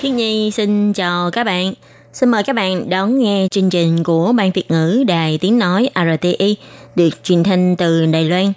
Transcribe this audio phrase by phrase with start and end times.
[0.00, 1.72] Khiết Nhi xin chào các bạn.
[2.12, 5.90] Xin mời các bạn đón nghe chương trình của Ban Việt ngữ Đài Tiếng Nói
[5.94, 6.56] RTI
[6.96, 8.52] được truyền thanh từ Đài Loan.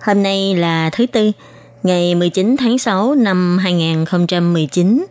[0.00, 1.30] Hôm nay là thứ Tư,
[1.82, 5.06] ngày 19 tháng 6 năm 2019,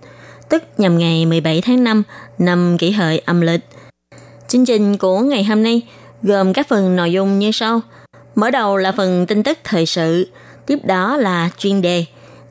[0.49, 2.03] tức nhằm ngày 17 tháng 5
[2.37, 3.61] năm kỷ hợi âm lịch.
[4.47, 5.81] Chương trình của ngày hôm nay
[6.23, 7.81] gồm các phần nội dung như sau.
[8.35, 10.27] Mở đầu là phần tin tức thời sự,
[10.65, 12.05] tiếp đó là chuyên đề,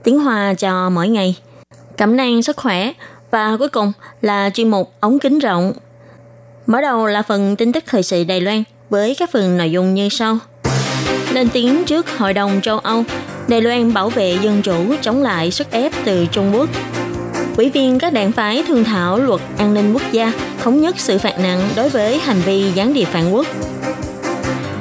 [0.04, 1.36] tiếng hoa cho mỗi ngày,
[1.96, 2.92] cảm năng sức khỏe
[3.30, 3.92] và cuối cùng
[4.22, 5.72] là chuyên mục ống kính rộng.
[6.66, 9.94] Mở đầu là phần tin tức thời sự Đài Loan với các phần nội dung
[9.94, 10.38] như sau.
[11.32, 13.04] Lên tiếng trước Hội đồng châu Âu,
[13.48, 16.68] Đài Loan bảo vệ dân chủ chống lại sức ép từ Trung Quốc.
[17.56, 21.18] Ủy viên các đảng phái thương thảo luật an ninh quốc gia thống nhất sự
[21.18, 23.46] phạt nặng đối với hành vi gián điệp phản quốc.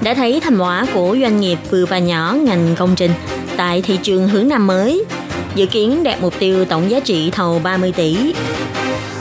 [0.01, 3.11] Đã thấy thành quả của doanh nghiệp vừa và nhỏ ngành công trình
[3.57, 5.05] tại thị trường hướng Nam mới,
[5.57, 8.33] dự kiến đạt mục tiêu tổng giá trị thầu 30 tỷ.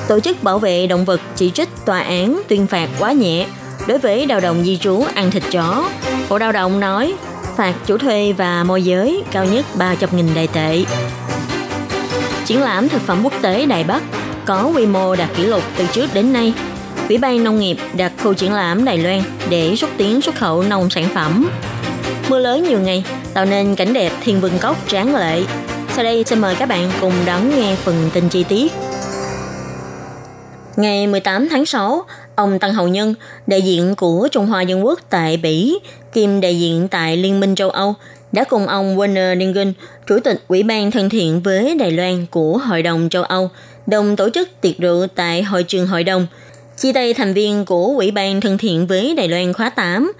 [0.08, 3.46] Tổ chức bảo vệ động vật, chỉ trích tòa án tuyên phạt quá nhẹ
[3.86, 5.90] đối với lao động di trú ăn thịt chó.
[6.28, 7.14] Bộ Lao động nói,
[7.56, 10.84] phạt chủ thuê và môi giới cao nhất 300.000 đại tệ.
[12.44, 14.02] Triển lãm thực phẩm quốc tế Đài Bắc
[14.44, 16.52] có quy mô đạt kỷ lục từ trước đến nay.
[17.08, 20.62] Ủy ban Nông nghiệp đặt khu triển lãm Đài Loan để xúc tiến xuất khẩu
[20.62, 21.50] nông sản phẩm.
[22.28, 25.42] Mưa lớn nhiều ngày, tạo nên cảnh đẹp thiên vương cốc tráng lệ.
[25.96, 28.72] Sau đây xin mời các bạn cùng đón nghe phần tin chi tiết.
[30.76, 33.14] Ngày 18 tháng 6, ông Tăng Hậu Nhân,
[33.46, 35.78] đại diện của Trung Hoa Dân Quốc tại Bỉ,
[36.12, 37.94] kiêm đại diện tại Liên minh châu Âu,
[38.32, 39.72] đã cùng ông Werner Dingen,
[40.06, 43.50] Chủ tịch Ủy ban thân thiện với Đài Loan của Hội đồng châu Âu,
[43.86, 46.26] đồng tổ chức tiệc rượu tại hội trường hội đồng,
[46.76, 50.12] chia tay thành viên của Ủy ban thân thiện với Đài Loan khóa 8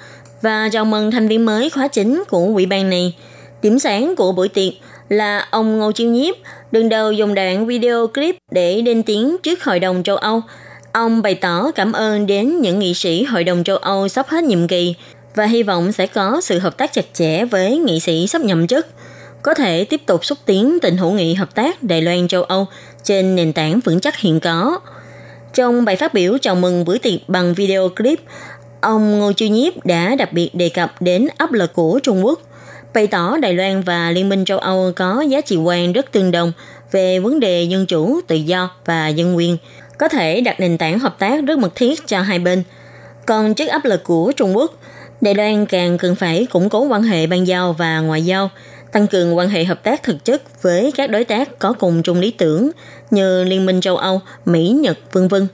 [0.43, 3.15] và chào mừng thành viên mới khóa 9 của Ủy ban này.
[3.63, 4.73] Điểm sáng của buổi tiệc
[5.09, 6.35] là ông Ngô Chiêu Nhiếp
[6.73, 10.43] đứng đầu dùng đoạn video clip để lên tiếng trước Hội đồng châu Âu.
[10.93, 14.45] Ông bày tỏ cảm ơn đến những nghị sĩ Hội đồng châu Âu sắp hết
[14.45, 14.95] nhiệm kỳ
[15.35, 18.67] và hy vọng sẽ có sự hợp tác chặt chẽ với nghị sĩ sắp nhậm
[18.67, 18.87] chức,
[19.43, 22.67] có thể tiếp tục xúc tiến tình hữu nghị hợp tác Đài Loan châu Âu
[23.05, 24.81] trên nền tảng vững chắc hiện có.
[25.55, 28.21] Trong bài phát biểu chào mừng bữa tiệc bằng video clip,
[28.81, 32.41] ông Ngô Chiêu Nhiếp đã đặc biệt đề cập đến áp lực của Trung Quốc,
[32.97, 36.31] bày tỏ Đài Loan và Liên minh châu Âu có giá trị quan rất tương
[36.31, 36.53] đồng
[36.93, 39.57] về vấn đề dân chủ, tự do và dân quyền,
[39.99, 42.63] có thể đặt nền tảng hợp tác rất mật thiết cho hai bên.
[43.27, 44.73] Còn trước áp lực của Trung Quốc,
[45.21, 48.51] Đài Loan càng cần phải củng cố quan hệ ban giao và ngoại giao,
[48.93, 52.21] tăng cường quan hệ hợp tác thực chất với các đối tác có cùng chung
[52.21, 52.71] lý tưởng
[53.11, 55.47] như Liên minh châu Âu, Mỹ, Nhật, vân vân.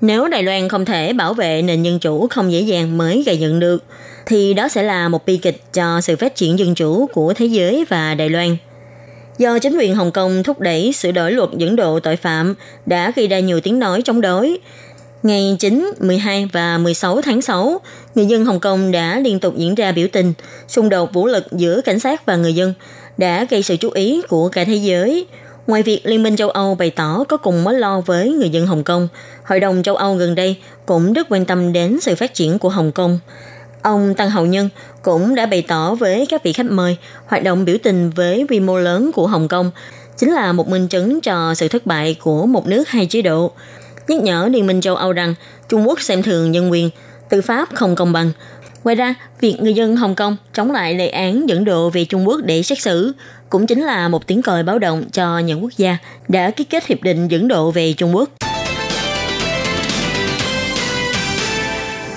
[0.00, 3.36] Nếu Đài Loan không thể bảo vệ nền dân chủ không dễ dàng mới gây
[3.36, 3.84] dựng được,
[4.28, 7.46] thì đó sẽ là một bi kịch cho sự phát triển dân chủ của thế
[7.46, 8.56] giới và Đài Loan.
[9.38, 12.54] Do chính quyền Hồng Kông thúc đẩy sửa đổi luật dẫn độ tội phạm
[12.86, 14.58] đã gây ra nhiều tiếng nói chống đối,
[15.22, 17.80] Ngày 9, 12 và 16 tháng 6,
[18.14, 20.32] người dân Hồng Kông đã liên tục diễn ra biểu tình,
[20.68, 22.74] xung đột vũ lực giữa cảnh sát và người dân
[23.16, 25.26] đã gây sự chú ý của cả thế giới.
[25.66, 28.66] Ngoài việc Liên minh châu Âu bày tỏ có cùng mối lo với người dân
[28.66, 29.08] Hồng Kông,
[29.44, 30.56] Hội đồng châu Âu gần đây
[30.86, 33.18] cũng rất quan tâm đến sự phát triển của Hồng Kông.
[33.82, 34.68] Ông Tăng Hậu Nhân
[35.02, 36.96] cũng đã bày tỏ với các vị khách mời
[37.26, 39.70] hoạt động biểu tình với quy mô lớn của Hồng Kông
[40.16, 43.52] chính là một minh chứng cho sự thất bại của một nước hai chế độ
[44.08, 45.34] nhắc nhở Liên minh châu Âu rằng
[45.68, 46.90] Trung Quốc xem thường nhân quyền,
[47.28, 48.32] tư pháp không công bằng.
[48.84, 52.28] Ngoài ra, việc người dân Hồng Kông chống lại đề án dẫn độ về Trung
[52.28, 53.12] Quốc để xét xử
[53.50, 56.86] cũng chính là một tiếng còi báo động cho những quốc gia đã ký kết
[56.86, 58.47] hiệp định dẫn độ về Trung Quốc.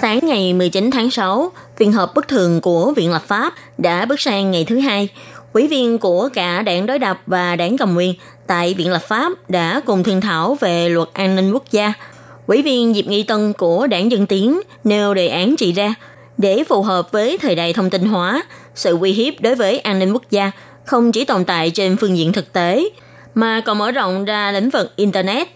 [0.01, 4.21] Sáng ngày 19 tháng 6, phiên họp bất thường của Viện Lập pháp đã bước
[4.21, 5.09] sang ngày thứ hai.
[5.53, 8.13] Quỹ viên của cả đảng đối lập và đảng cầm quyền
[8.47, 11.93] tại Viện Lập pháp đã cùng thương thảo về luật an ninh quốc gia.
[12.47, 15.93] Quỹ viên Diệp Nghi Tân của đảng Dân Tiến nêu đề án trị ra
[16.37, 18.43] để phù hợp với thời đại thông tin hóa,
[18.75, 20.51] sự uy hiếp đối với an ninh quốc gia
[20.85, 22.89] không chỉ tồn tại trên phương diện thực tế,
[23.35, 25.47] mà còn mở rộng ra lĩnh vực Internet.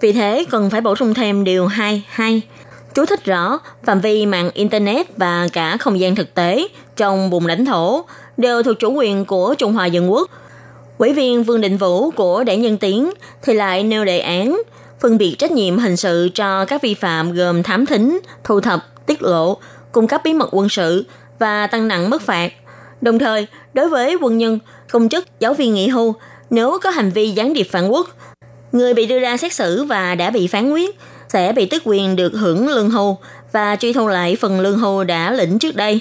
[0.00, 2.42] Vì thế, cần phải bổ sung thêm điều 22
[2.94, 7.46] chú thích rõ phạm vi mạng Internet và cả không gian thực tế trong vùng
[7.46, 8.04] lãnh thổ
[8.36, 10.30] đều thuộc chủ quyền của Trung Hoa Dân Quốc.
[10.98, 13.10] Ủy viên Vương Định Vũ của Đảng Nhân Tiến
[13.42, 14.62] thì lại nêu đề án
[15.00, 19.06] phân biệt trách nhiệm hình sự cho các vi phạm gồm thám thính, thu thập,
[19.06, 19.56] tiết lộ,
[19.92, 21.04] cung cấp bí mật quân sự
[21.38, 22.52] và tăng nặng mức phạt.
[23.00, 24.58] Đồng thời, đối với quân nhân,
[24.92, 26.14] công chức, giáo viên nghỉ hưu,
[26.50, 28.08] nếu có hành vi gián điệp phản quốc,
[28.72, 30.98] người bị đưa ra xét xử và đã bị phán quyết
[31.34, 33.18] sẽ bị tước quyền được hưởng lương hưu
[33.52, 36.00] và truy thu lại phần lương hưu đã lĩnh trước đây.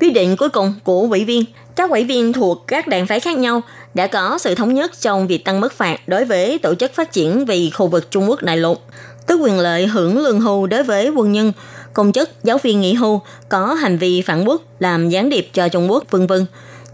[0.00, 1.44] Quyết định cuối cùng của ủy viên,
[1.76, 3.62] các ủy viên thuộc các đảng phái khác nhau
[3.94, 7.12] đã có sự thống nhất trong việc tăng mức phạt đối với tổ chức phát
[7.12, 8.82] triển vì khu vực Trung Quốc đại lục,
[9.26, 11.52] tức quyền lợi hưởng lương hưu đối với quân nhân,
[11.94, 15.68] công chức, giáo viên nghỉ hưu có hành vi phản quốc, làm gián điệp cho
[15.68, 16.46] Trung Quốc, vân vân.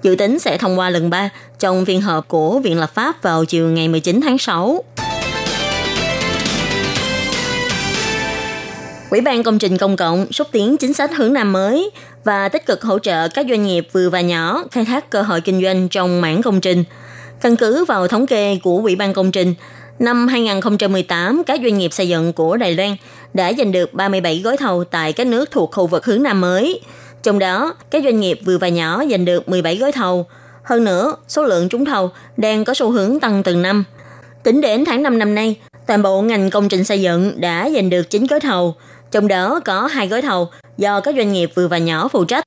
[0.03, 3.45] Dự tính sẽ thông qua lần 3 trong phiên họp của Viện Lập pháp vào
[3.45, 4.83] chiều ngày 19 tháng 6.
[9.11, 11.91] Ủy ban công trình công cộng xúc tiến chính sách hướng Nam mới
[12.25, 15.41] và tích cực hỗ trợ các doanh nghiệp vừa và nhỏ khai thác cơ hội
[15.41, 16.85] kinh doanh trong mảng công trình.
[17.41, 19.55] Căn cứ vào thống kê của Ủy ban công trình,
[19.99, 22.97] năm 2018, các doanh nghiệp xây dựng của Đài Loan
[23.35, 26.81] đã giành được 37 gói thầu tại các nước thuộc khu vực hướng Nam mới.
[27.23, 30.27] Trong đó, các doanh nghiệp vừa và nhỏ giành được 17 gói thầu.
[30.63, 33.85] Hơn nữa, số lượng trúng thầu đang có xu hướng tăng từng năm.
[34.43, 35.57] Tính đến tháng 5 năm nay,
[35.87, 38.75] toàn bộ ngành công trình xây dựng đã giành được 9 gói thầu,
[39.11, 40.49] trong đó có hai gói thầu
[40.79, 42.45] do các doanh nghiệp vừa và nhỏ phụ trách.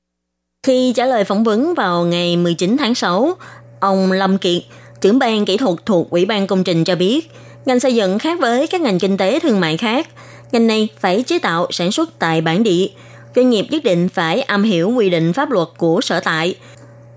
[0.67, 3.33] Khi trả lời phỏng vấn vào ngày 19 tháng 6,
[3.79, 4.61] ông Lâm Kiệt,
[5.01, 7.31] trưởng ban kỹ thuật thuộc Ủy ban công trình cho biết,
[7.65, 10.07] ngành xây dựng khác với các ngành kinh tế thương mại khác.
[10.51, 12.87] Ngành này phải chế tạo sản xuất tại bản địa.
[13.35, 16.55] Doanh nghiệp nhất định phải am hiểu quy định pháp luật của sở tại,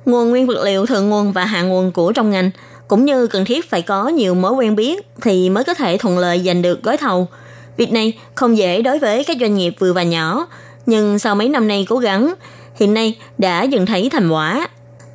[0.05, 2.50] nguồn nguyên vật liệu thượng nguồn và hạ nguồn của trong ngành,
[2.89, 6.19] cũng như cần thiết phải có nhiều mối quen biết thì mới có thể thuận
[6.19, 7.29] lợi giành được gói thầu–
[7.76, 10.46] Việc này không dễ đối với các doanh nghiệp vừa và nhỏ,
[10.86, 12.34] nhưng sau mấy năm nay cố gắng,
[12.74, 14.69] hiện nay đã dần thấy thành quả.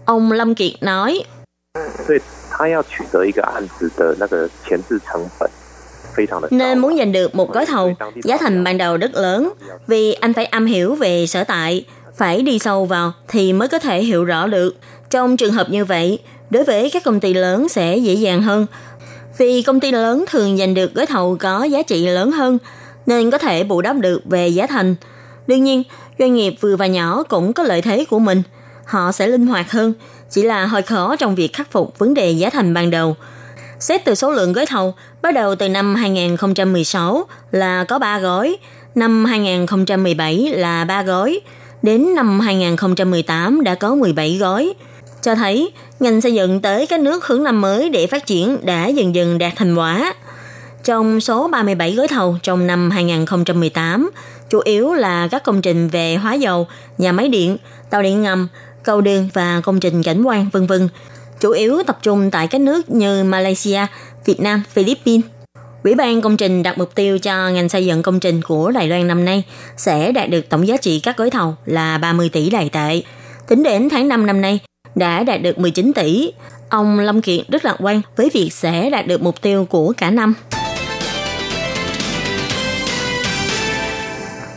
[0.05, 1.23] Ông Lâm Kiệt nói.
[6.49, 9.53] Nên muốn giành được một gói thầu, giá thành ban đầu rất lớn,
[9.87, 11.85] vì anh phải am hiểu về sở tại,
[12.17, 14.75] phải đi sâu vào thì mới có thể hiểu rõ được.
[15.09, 16.19] Trong trường hợp như vậy,
[16.49, 18.65] đối với các công ty lớn sẽ dễ dàng hơn
[19.37, 22.57] vì công ty lớn thường giành được gói thầu có giá trị lớn hơn,
[23.05, 24.95] nên có thể bù đắp được về giá thành.
[25.47, 25.83] Đương nhiên,
[26.19, 28.43] doanh nghiệp vừa và nhỏ cũng có lợi thế của mình.
[28.85, 29.93] Họ sẽ linh hoạt hơn,
[30.29, 33.15] chỉ là hơi khó trong việc khắc phục vấn đề giá thành ban đầu.
[33.79, 38.57] Xét từ số lượng gói thầu, bắt đầu từ năm 2016 là có 3 gói,
[38.95, 41.41] năm 2017 là 3 gói,
[41.81, 44.73] đến năm 2018 đã có 17 gói–
[45.27, 48.87] cho thấy ngành xây dựng tới các nước hướng năm mới để phát triển đã
[48.87, 50.13] dần dần đạt thành quả.
[50.83, 54.09] Trong số 37 gói thầu trong năm 2018,
[54.49, 57.57] chủ yếu là các công trình về hóa dầu, nhà máy điện,
[57.89, 58.47] tàu điện ngầm,
[58.83, 60.89] cầu đường và công trình cảnh quan vân vân,
[61.39, 63.85] chủ yếu tập trung tại các nước như Malaysia,
[64.25, 65.25] Việt Nam, Philippines.
[65.83, 68.87] Ủy ban công trình đặt mục tiêu cho ngành xây dựng công trình của Đài
[68.87, 69.43] Loan năm nay
[69.77, 73.01] sẽ đạt được tổng giá trị các gói thầu là 30 tỷ đài tệ.
[73.47, 74.59] Tính đến tháng 5 năm nay,
[74.97, 76.31] đã đạt được 19 tỷ.
[76.69, 80.11] Ông Lâm Kiện rất lạc quan với việc sẽ đạt được mục tiêu của cả
[80.11, 80.33] năm.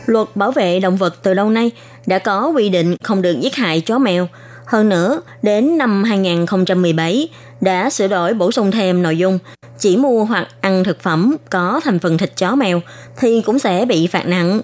[0.07, 1.71] Luật bảo vệ động vật từ lâu nay
[2.07, 4.29] đã có quy định không được giết hại chó mèo.
[4.65, 7.29] Hơn nữa, đến năm 2017
[7.61, 9.39] đã sửa đổi bổ sung thêm nội dung
[9.79, 12.81] chỉ mua hoặc ăn thực phẩm có thành phần thịt chó mèo
[13.17, 14.61] thì cũng sẽ bị phạt nặng.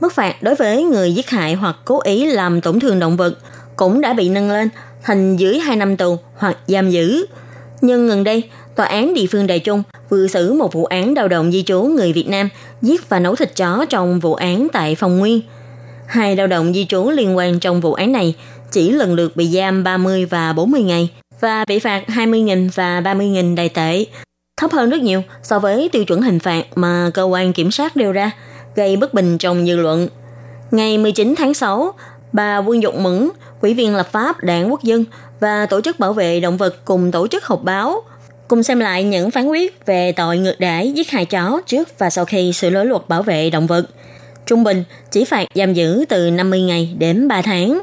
[0.00, 3.34] Mức phạt đối với người giết hại hoặc cố ý làm tổn thương động vật
[3.76, 4.68] cũng đã bị nâng lên
[5.02, 7.26] hình dưới 2 năm tù hoặc giam giữ.
[7.80, 8.42] Nhưng gần đây,
[8.78, 11.82] Tòa án địa phương Đài Trung vừa xử một vụ án đào động di trú
[11.82, 12.48] người Việt Nam
[12.82, 15.40] giết và nấu thịt chó trong vụ án tại Phòng Nguyên.
[16.06, 18.34] Hai lao động di trú liên quan trong vụ án này
[18.70, 23.54] chỉ lần lượt bị giam 30 và 40 ngày và bị phạt 20.000 và 30.000
[23.54, 24.04] đài tệ,
[24.56, 27.96] thấp hơn rất nhiều so với tiêu chuẩn hình phạt mà cơ quan kiểm sát
[27.96, 28.30] đưa ra,
[28.76, 30.08] gây bất bình trong dư luận.
[30.70, 31.92] Ngày 19 tháng 6,
[32.32, 33.28] bà Vương Dục Mẫn,
[33.60, 35.04] Quỹ viên lập pháp Đảng Quốc dân
[35.40, 38.02] và Tổ chức Bảo vệ Động vật cùng tổ chức họp báo,
[38.48, 42.10] cùng xem lại những phán quyết về tội ngược đãi giết hại chó trước và
[42.10, 43.86] sau khi sửa đổi luật bảo vệ động vật.
[44.46, 47.80] Trung bình chỉ phạt giam giữ từ 50 ngày đến 3 tháng.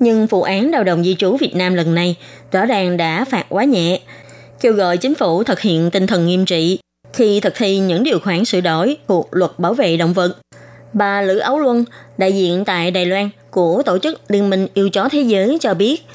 [0.00, 2.16] Nhưng vụ án đào đồng di trú Việt Nam lần này
[2.52, 4.00] rõ ràng đã phạt quá nhẹ,
[4.60, 6.78] kêu gọi chính phủ thực hiện tinh thần nghiêm trị
[7.12, 10.36] khi thực thi những điều khoản sửa đổi thuộc luật bảo vệ động vật.
[10.92, 11.84] Bà Lữ Ấu Luân,
[12.18, 15.74] đại diện tại Đài Loan, của Tổ chức Liên minh Yêu chó Thế giới cho
[15.74, 16.06] biết,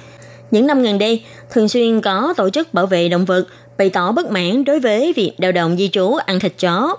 [0.51, 3.45] những năm gần đây, thường xuyên có tổ chức bảo vệ động vật
[3.77, 6.95] bày tỏ bất mãn đối với việc đào động di trú ăn thịt chó.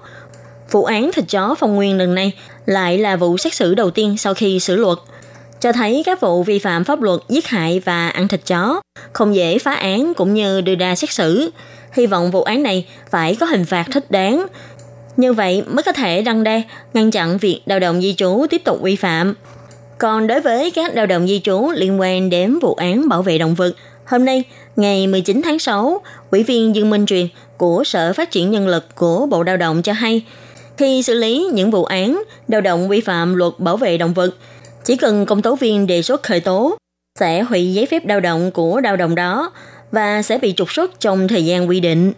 [0.71, 2.33] Vụ án thịt chó phong nguyên lần này
[2.67, 4.99] lại là vụ xét xử đầu tiên sau khi xử luật,
[5.61, 8.81] cho thấy các vụ vi phạm pháp luật giết hại và ăn thịt chó
[9.13, 11.51] không dễ phá án cũng như đưa ra xét xử.
[11.93, 14.47] Hy vọng vụ án này phải có hình phạt thích đáng,
[15.17, 16.63] Như vậy mới có thể răng đe,
[16.95, 19.35] ngăn chặn việc đào động di trú tiếp tục vi phạm.
[20.03, 23.39] Còn đối với các lao động di trú liên quan đến vụ án bảo vệ
[23.39, 23.73] động vật,
[24.05, 24.45] hôm nay,
[24.77, 28.95] ngày 19 tháng 6, Ủy viên Dương Minh Truyền của Sở Phát triển Nhân lực
[28.95, 30.25] của Bộ Lao động cho hay,
[30.77, 34.31] khi xử lý những vụ án lao động vi phạm luật bảo vệ động vật,
[34.85, 36.77] chỉ cần công tố viên đề xuất khởi tố,
[37.21, 39.53] sẽ hủy giấy phép lao động của lao động đó
[39.93, 42.13] và sẽ bị trục xuất trong thời gian quy định.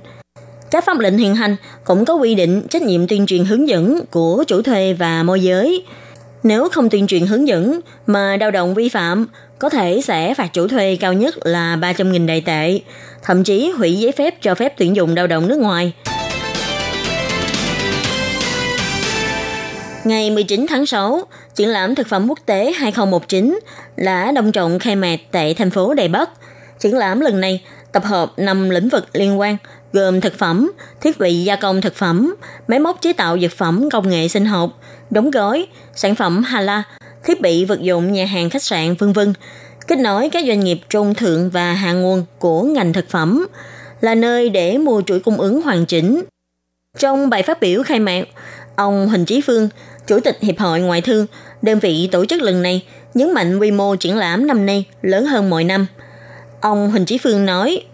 [0.70, 4.00] Các pháp lệnh hiện hành cũng có quy định trách nhiệm tuyên truyền hướng dẫn
[4.10, 5.84] của chủ thuê và môi giới.
[6.44, 9.26] Nếu không tuyên truyền hướng dẫn mà lao động vi phạm,
[9.58, 12.80] có thể sẽ phạt chủ thuê cao nhất là 300.000 đại tệ,
[13.22, 15.92] thậm chí hủy giấy phép cho phép tuyển dụng lao động nước ngoài.
[20.04, 21.22] Ngày 19 tháng 6,
[21.54, 23.58] triển lãm thực phẩm quốc tế 2019
[23.96, 26.30] đã đồng trọng khai mạc tại thành phố Đài Bắc.
[26.78, 29.56] Triển lãm lần này tập hợp 5 lĩnh vực liên quan
[29.94, 32.34] gồm thực phẩm, thiết bị gia công thực phẩm,
[32.68, 36.82] máy móc chế tạo dược phẩm công nghệ sinh học, đóng gói, sản phẩm hala,
[37.24, 39.32] thiết bị vật dụng nhà hàng khách sạn vân vân,
[39.86, 43.46] kết nối các doanh nghiệp trung thượng và hạ nguồn của ngành thực phẩm,
[44.00, 46.24] là nơi để mua chuỗi cung ứng hoàn chỉnh.
[46.98, 48.24] Trong bài phát biểu khai mạc,
[48.76, 49.68] ông Huỳnh Chí Phương,
[50.06, 51.26] Chủ tịch Hiệp hội Ngoại thương,
[51.62, 55.26] đơn vị tổ chức lần này, nhấn mạnh quy mô triển lãm năm nay lớn
[55.26, 55.86] hơn mọi năm.
[56.60, 57.84] Ông Huỳnh Chí Phương nói,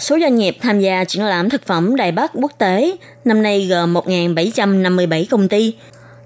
[0.00, 3.66] Số doanh nghiệp tham gia triển lãm thực phẩm Đài Bắc quốc tế năm nay
[3.70, 5.74] gồm 1.757 công ty.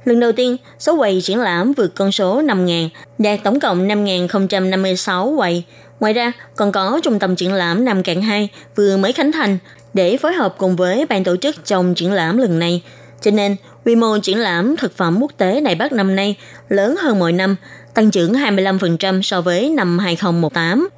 [0.05, 2.89] Lần đầu tiên, số quầy triển lãm vượt con số 5.000,
[3.19, 5.65] đạt tổng cộng 5.056 quầy.
[6.01, 9.59] Ngoài ra, còn có Trung tâm triển lãm Nam Cạn 2 vừa mới khánh thành
[9.95, 12.83] để phối hợp cùng với ban tổ chức trong triển lãm lần này.
[13.21, 16.37] Cho nên, quy mô triển lãm thực phẩm quốc tế Đài Bắc năm nay
[16.69, 17.57] lớn hơn mọi năm,
[17.95, 20.89] tăng trưởng 25% so với năm 2018.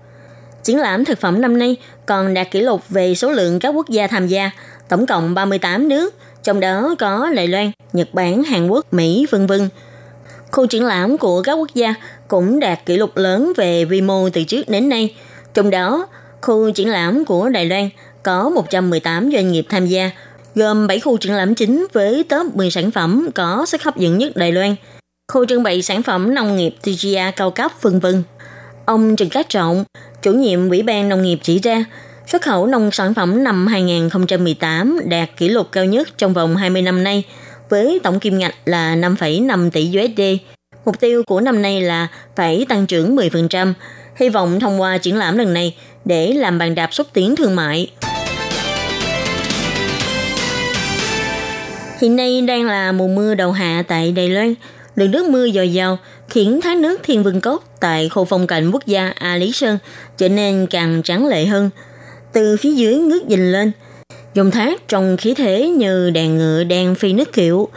[0.67, 3.89] Triển lãm thực phẩm năm nay còn đạt kỷ lục về số lượng các quốc
[3.89, 4.51] gia tham gia,
[4.89, 9.47] tổng cộng 38 nước, trong đó có Đài Loan, Nhật Bản, Hàn Quốc, Mỹ, vân
[9.47, 9.69] vân.
[10.51, 11.95] Khu triển lãm của các quốc gia
[12.29, 15.15] cũng đạt kỷ lục lớn về quy mô từ trước đến nay.
[15.55, 16.07] Trong đó,
[16.43, 17.89] khu triển lãm của Đài Loan
[18.23, 20.11] có 118 doanh nghiệp tham gia,
[20.55, 24.19] gồm 7 khu triển lãm chính với top 10 sản phẩm có sức hấp dẫn
[24.19, 24.75] nhất Đài Loan.
[25.33, 28.23] Khu trưng bày sản phẩm nông nghiệp TGA cao cấp vân vân.
[28.87, 29.85] Ông Trần Cát Trọng,
[30.27, 31.85] chủ nhiệm Ủy ban Nông nghiệp chỉ ra,
[32.27, 36.83] xuất khẩu nông sản phẩm năm 2018 đạt kỷ lục cao nhất trong vòng 20
[36.83, 37.25] năm nay,
[37.69, 40.21] với tổng kim ngạch là 5,5 tỷ USD.
[40.85, 43.73] Mục tiêu của năm nay là phải tăng trưởng 10%,
[44.17, 47.57] hy vọng thông qua triển lãm lần này để làm bàn đạp xúc tiến thương
[47.57, 47.91] mại.
[52.01, 54.55] Hiện nay đang là mùa mưa đầu hạ tại Đài Loan,
[54.97, 55.99] lượng nước mưa dồi dào
[56.29, 59.79] khiến thác nước Thiên Vương Cốc tại khu phong cảnh quốc gia A Lý Sơn
[60.19, 61.71] trở nên càng trắng lệ hơn.
[62.33, 63.73] Từ phía dưới ngước nhìn lên,
[64.35, 67.69] dòng thác trong khí thế như đàn ngựa đang phi nước kiệu.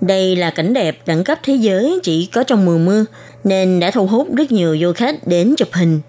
[0.00, 3.04] Đây là cảnh đẹp đẳng cấp thế giới chỉ có trong mùa mưa,
[3.44, 6.00] nên đã thu hút rất nhiều du khách đến chụp hình.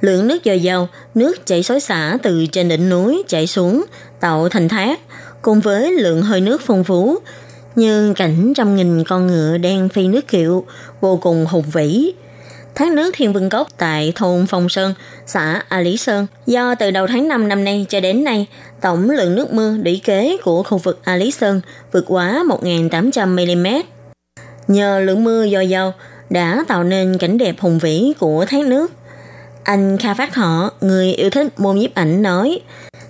[0.00, 3.84] Lượng nước dồi dào, nước chảy xối xả từ trên đỉnh núi chảy xuống,
[4.20, 5.00] tạo thành thác,
[5.42, 7.18] cùng với lượng hơi nước phong phú,
[7.76, 10.66] như cảnh trăm nghìn con ngựa đen phi nước kiệu,
[11.00, 12.12] vô cùng hùng vĩ.
[12.74, 14.94] Thác nước Thiên Vương Cốc tại thôn Phong Sơn,
[15.26, 18.46] xã A Lý Sơn, do từ đầu tháng 5 năm nay cho đến nay,
[18.80, 21.60] tổng lượng nước mưa lũy kế của khu vực A Lý Sơn
[21.92, 23.66] vượt quá 1.800 mm.
[24.68, 25.94] Nhờ lượng mưa dồi dào
[26.30, 28.92] đã tạo nên cảnh đẹp hùng vĩ của thác nước.
[29.64, 32.60] Anh Kha Phát Thọ, người yêu thích môn nhiếp ảnh nói,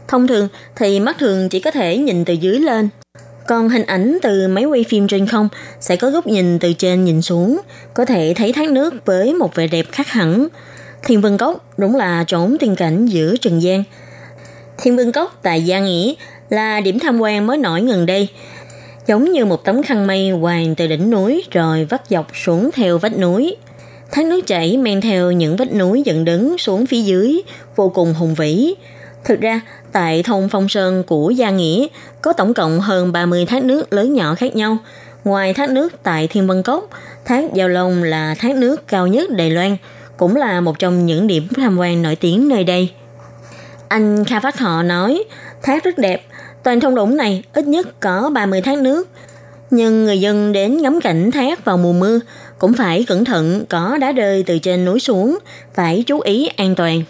[0.09, 2.89] thông thường thì mắt thường chỉ có thể nhìn từ dưới lên,
[3.47, 5.49] còn hình ảnh từ máy quay phim trên không
[5.81, 7.61] sẽ có góc nhìn từ trên nhìn xuống,
[7.95, 10.49] có thể thấy thác nước với một vẻ đẹp khác hẳn.
[11.03, 13.85] Thiên Vân Cốc đúng là trốn tiên cảnh giữa Trần gian.
[14.79, 16.15] Thiên Vân Cốc tại Gia Nghĩa
[16.51, 18.29] là điểm tham quan mới nổi gần đây,
[19.07, 22.99] giống như một tấm khăn mây hoàng từ đỉnh núi rồi vắt dọc xuống theo
[22.99, 23.57] vách núi.
[24.11, 27.43] Thác nước chảy men theo những vách núi dựng đứng xuống phía dưới,
[27.77, 28.75] vô cùng hùng vĩ.
[29.25, 29.61] Thực ra,
[29.93, 31.87] tại thôn Phong Sơn của Gia Nghĩa
[32.23, 34.77] có tổng cộng hơn 30 thác nước lớn nhỏ khác nhau.
[35.25, 36.89] Ngoài thác nước tại Thiên Vân Cốc,
[37.25, 39.77] thác Giao Long là thác nước cao nhất Đài Loan,
[40.17, 42.91] cũng là một trong những điểm tham quan nổi tiếng nơi đây.
[43.89, 45.25] Anh Kha Phát Thọ nói,
[45.63, 46.27] thác rất đẹp,
[46.63, 49.09] toàn thông lũng này ít nhất có 30 thác nước.
[49.71, 52.21] Nhưng người dân đến ngắm cảnh thác vào mùa mưa
[52.59, 55.39] cũng phải cẩn thận có đá rơi từ trên núi xuống,
[55.75, 57.03] phải chú ý an toàn.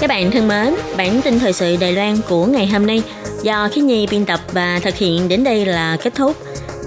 [0.00, 3.02] Các bạn thân mến, bản tin thời sự Đài Loan của ngày hôm nay
[3.42, 6.36] do Khí Nhi biên tập và thực hiện đến đây là kết thúc.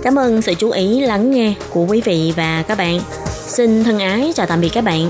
[0.04, 3.00] Cảm ơn sự chú ý lắng nghe của quý vị và các bạn.
[3.48, 5.10] Xin thân ái chào tạm biệt các bạn.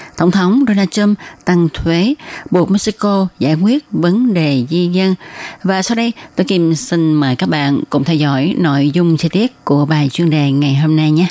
[0.21, 2.13] Tổng thống Donald Trump tăng thuế,
[2.51, 5.15] buộc Mexico giải quyết vấn đề di dân.
[5.63, 9.29] Và sau đây, tôi Kim xin mời các bạn cùng theo dõi nội dung chi
[9.29, 11.27] tiết của bài chuyên đề ngày hôm nay nhé.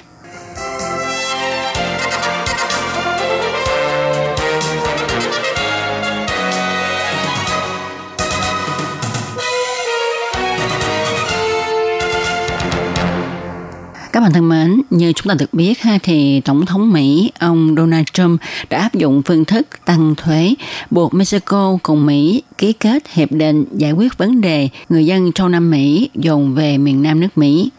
[14.12, 17.74] Các bạn thân mến, như chúng ta được biết ha thì Tổng thống Mỹ ông
[17.76, 18.40] Donald Trump
[18.70, 20.54] đã áp dụng phương thức tăng thuế
[20.90, 25.48] buộc Mexico cùng Mỹ ký kết hiệp định giải quyết vấn đề người dân châu
[25.48, 27.70] Nam Mỹ dồn về miền Nam nước Mỹ.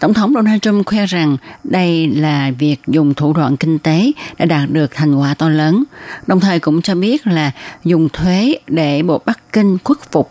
[0.00, 4.44] Tổng thống Donald Trump khoe rằng đây là việc dùng thủ đoạn kinh tế đã
[4.44, 5.84] đạt được thành quả to lớn,
[6.26, 7.50] đồng thời cũng cho biết là
[7.84, 10.30] dùng thuế để buộc Bắc Kinh khuất phục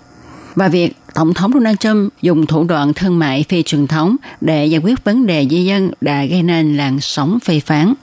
[0.55, 4.65] và việc Tổng thống Donald Trump dùng thủ đoạn thương mại phi truyền thống để
[4.65, 7.93] giải quyết vấn đề di dân đã gây nên làn sóng phê phán.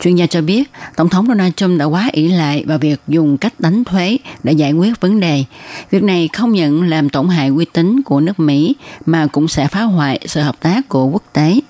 [0.00, 3.38] Chuyên gia cho biết, Tổng thống Donald Trump đã quá ỷ lại vào việc dùng
[3.38, 5.44] cách đánh thuế để giải quyết vấn đề.
[5.90, 8.74] Việc này không những làm tổn hại uy tín của nước Mỹ
[9.06, 11.60] mà cũng sẽ phá hoại sự hợp tác của quốc tế.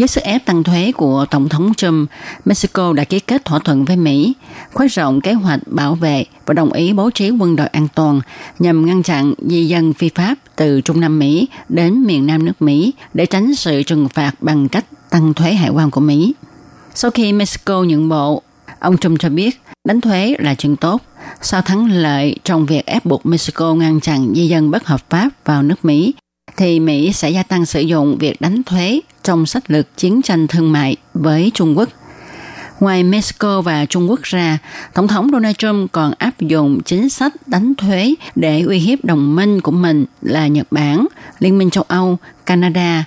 [0.00, 2.10] Với sức ép tăng thuế của Tổng thống Trump,
[2.44, 4.34] Mexico đã ký kết thỏa thuận với Mỹ,
[4.72, 8.20] khoái rộng kế hoạch bảo vệ và đồng ý bố trí quân đội an toàn
[8.58, 12.62] nhằm ngăn chặn di dân phi pháp từ Trung Nam Mỹ đến miền Nam nước
[12.62, 16.34] Mỹ để tránh sự trừng phạt bằng cách tăng thuế hải quan của Mỹ.
[16.94, 18.42] Sau khi Mexico nhận bộ,
[18.78, 21.02] ông Trump cho biết đánh thuế là chuyện tốt.
[21.42, 25.28] Sau thắng lợi trong việc ép buộc Mexico ngăn chặn di dân bất hợp pháp
[25.44, 26.14] vào nước Mỹ,
[26.56, 30.46] thì Mỹ sẽ gia tăng sử dụng việc đánh thuế trong sách lược chiến tranh
[30.46, 31.88] thương mại với Trung Quốc.
[32.80, 34.58] Ngoài Mexico và Trung Quốc ra,
[34.94, 39.36] Tổng thống Donald Trump còn áp dụng chính sách đánh thuế để uy hiếp đồng
[39.36, 41.06] minh của mình là Nhật Bản,
[41.38, 43.04] Liên minh châu Âu, Canada,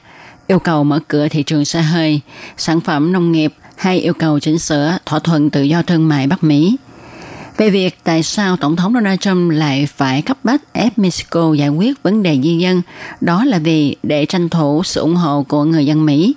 [0.47, 2.21] yêu cầu mở cửa thị trường xe hơi,
[2.58, 6.28] sản phẩm nông nghiệp hay yêu cầu chỉnh sửa thỏa thuận tự do thương mại
[6.28, 6.78] Bắc Mỹ.
[7.58, 11.70] Về việc tại sao Tổng thống Donald Trump lại phải cấp bách ép Mexico giải
[11.70, 12.82] quyết vấn đề di dân,
[13.22, 16.36] đó là vì để tranh thủ sự ủng hộ của người dân Mỹ.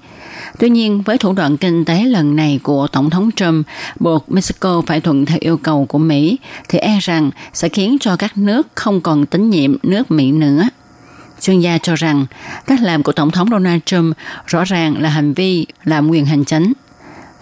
[0.58, 3.66] Tuy nhiên, với thủ đoạn kinh tế lần này của Tổng thống Trump
[4.00, 8.16] buộc Mexico phải thuận theo yêu cầu của Mỹ, thì e rằng sẽ khiến cho
[8.16, 10.68] các nước không còn tín nhiệm nước Mỹ nữa.
[11.40, 12.26] Chuyên gia cho rằng,
[12.66, 16.44] cách làm của Tổng thống Donald Trump rõ ràng là hành vi làm quyền hành
[16.44, 16.72] chính–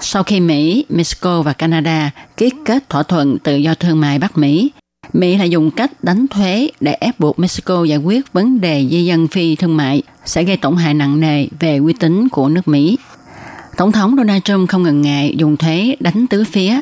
[0.00, 4.38] sau khi Mỹ, Mexico và Canada ký kết thỏa thuận tự do thương mại Bắc
[4.38, 4.70] Mỹ,
[5.12, 9.04] Mỹ lại dùng cách đánh thuế để ép buộc Mexico giải quyết vấn đề di
[9.04, 12.68] dân phi thương mại sẽ gây tổn hại nặng nề về uy tín của nước
[12.68, 12.98] Mỹ.
[13.76, 16.80] Tổng thống Donald Trump không ngần ngại dùng thuế đánh tứ phía.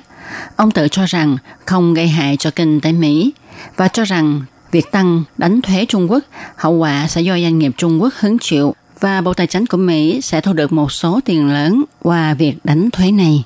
[0.56, 3.32] Ông tự cho rằng không gây hại cho kinh tế Mỹ
[3.76, 6.24] và cho rằng việc tăng đánh thuế Trung Quốc
[6.56, 9.76] hậu quả sẽ do doanh nghiệp Trung Quốc hứng chịu và Bộ Tài chính của
[9.76, 13.44] Mỹ sẽ thu được một số tiền lớn qua việc đánh thuế này.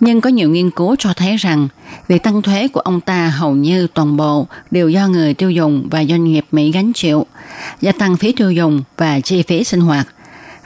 [0.00, 1.68] Nhưng có nhiều nghiên cứu cho thấy rằng
[2.08, 5.88] việc tăng thuế của ông ta hầu như toàn bộ đều do người tiêu dùng
[5.90, 7.26] và doanh nghiệp Mỹ gánh chịu,
[7.80, 10.06] gia tăng phí tiêu dùng và chi phí sinh hoạt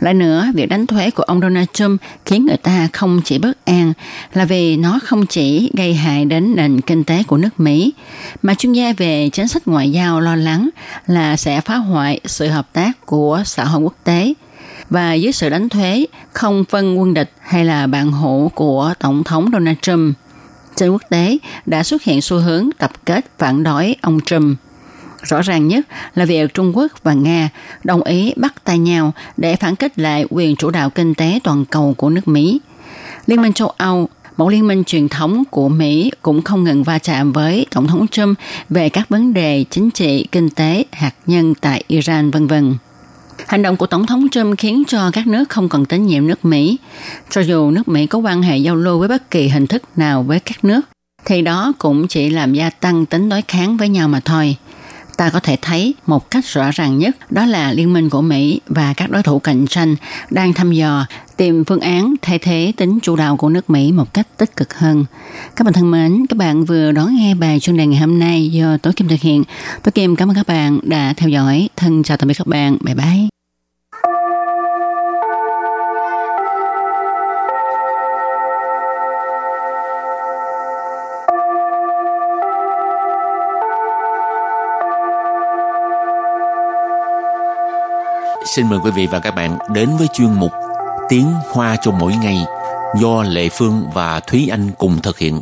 [0.01, 3.65] lại nữa, việc đánh thuế của ông Donald Trump khiến người ta không chỉ bất
[3.65, 3.93] an
[4.33, 7.93] là vì nó không chỉ gây hại đến nền kinh tế của nước Mỹ,
[8.43, 10.69] mà chuyên gia về chính sách ngoại giao lo lắng
[11.07, 14.35] là sẽ phá hoại sự hợp tác của xã hội quốc tế.
[14.91, 19.25] Và dưới sự đánh thuế không phân quân địch hay là bạn hữu của Tổng
[19.25, 20.17] thống Donald Trump,
[20.77, 24.59] trên quốc tế đã xuất hiện xu hướng tập kết phản đối ông Trump.
[25.23, 27.49] Rõ ràng nhất là việc Trung Quốc và Nga
[27.85, 31.65] đồng ý bắt tay nhau để phản kích lại quyền chủ đạo kinh tế toàn
[31.65, 32.61] cầu của nước Mỹ.
[33.27, 36.99] Liên minh châu Âu một liên minh truyền thống của Mỹ cũng không ngừng va
[36.99, 41.55] chạm với Tổng thống Trump về các vấn đề chính trị, kinh tế, hạt nhân
[41.61, 42.75] tại Iran, vân vân.
[43.47, 46.45] Hành động của Tổng thống Trump khiến cho các nước không còn tín nhiệm nước
[46.45, 46.77] Mỹ.
[47.31, 50.23] Cho dù nước Mỹ có quan hệ giao lưu với bất kỳ hình thức nào
[50.23, 50.81] với các nước,
[51.25, 54.57] thì đó cũng chỉ làm gia tăng tính đối kháng với nhau mà thôi
[55.21, 58.61] ta có thể thấy một cách rõ ràng nhất đó là liên minh của Mỹ
[58.67, 59.97] và các đối thủ cạnh tranh
[60.31, 61.07] đang thăm dò
[61.37, 64.75] tìm phương án thay thế tính chủ đạo của nước Mỹ một cách tích cực
[64.75, 65.05] hơn.
[65.57, 68.49] Các bạn thân mến, các bạn vừa đón nghe bài chuyên đề ngày hôm nay
[68.49, 69.45] do Tối Kim thực hiện.
[69.83, 71.69] Tối Kim cảm ơn các bạn đã theo dõi.
[71.77, 72.77] Thân chào tạm biệt các bạn.
[72.85, 73.40] Bye bye.
[88.57, 90.53] Xin mời quý vị và các bạn đến với chuyên mục
[91.09, 92.37] Tiếng Hoa cho mỗi ngày
[93.01, 95.41] do Lệ Phương và Thúy Anh cùng thực hiện.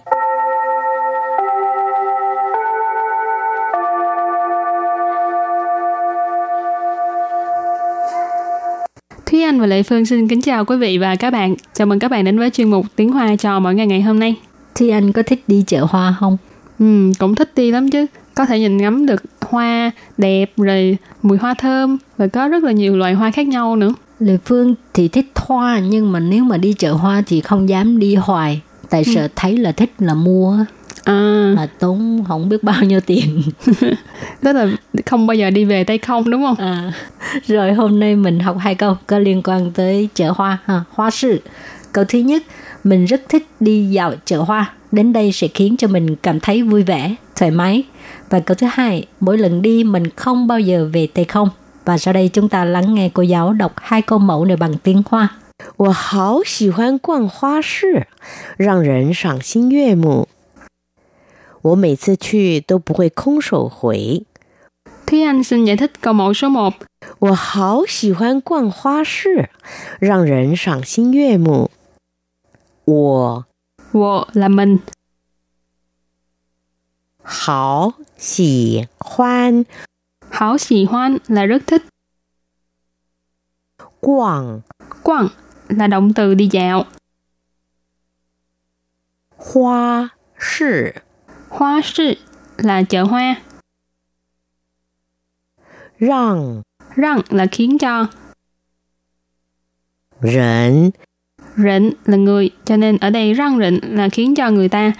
[9.26, 11.54] Thúy Anh và Lệ Phương xin kính chào quý vị và các bạn.
[11.72, 14.20] Chào mừng các bạn đến với chuyên mục Tiếng Hoa cho mỗi ngày ngày hôm
[14.20, 14.34] nay.
[14.74, 16.36] Thúy Anh có thích đi chợ hoa không?
[16.78, 18.06] Ừ, cũng thích đi lắm chứ.
[18.38, 22.72] Có thể nhìn ngắm được hoa đẹp rồi mùi hoa thơm và có rất là
[22.72, 23.92] nhiều loại hoa khác nhau nữa.
[24.20, 27.98] Lệ Phương thì thích hoa nhưng mà nếu mà đi chợ hoa thì không dám
[27.98, 29.12] đi hoài tại ừ.
[29.14, 30.58] sợ thấy là thích là mua
[31.04, 31.52] à.
[31.56, 33.42] mà tốn không biết bao nhiêu tiền
[34.42, 34.66] tức là
[35.06, 36.92] không bao giờ đi về tay không đúng không à.
[37.46, 41.10] rồi hôm nay mình học hai câu có liên quan tới chợ hoa ha hoa
[41.10, 41.40] sự
[41.92, 42.42] câu thứ nhất
[42.84, 46.62] mình rất thích đi dạo chợ hoa đến đây sẽ khiến cho mình cảm thấy
[46.62, 47.84] vui vẻ thoải mái
[48.29, 51.49] và câu thứ hai mỗi lần đi mình không bao giờ về tay không
[51.85, 54.77] và sau đây chúng ta lắng nghe cô giáo đọc hai câu mẫu này bằng
[54.77, 55.29] tiếng Hoa.
[55.77, 58.07] 我好喜欢逛花市，
[58.57, 60.27] 让人赏心悦目。
[61.61, 64.25] 我每次去都不会空手回。
[65.05, 66.73] Thúy Anh xin giải thích câu mẫu số 1.
[67.19, 69.49] 我好喜欢逛花市，
[69.99, 71.71] 让人赏心悦目。
[72.85, 73.45] 我
[73.91, 74.79] 我 là mình.
[77.25, 79.64] 好 喜欢
[80.30, 81.82] Hảo xì hoan là rất thích.
[84.00, 84.60] Quảng
[85.02, 85.28] Quảng
[85.68, 86.84] là động từ đi dạo.
[89.36, 90.90] Hoa sư
[91.48, 92.14] Hoa sư
[92.56, 93.42] là chợ hoa.
[95.98, 96.62] Răng
[96.96, 98.06] Răng là khiến cho.
[100.22, 100.90] Rỉnh
[101.56, 104.92] Rỉnh là người, cho nên ở đây răng rỉnh là khiến cho người ta.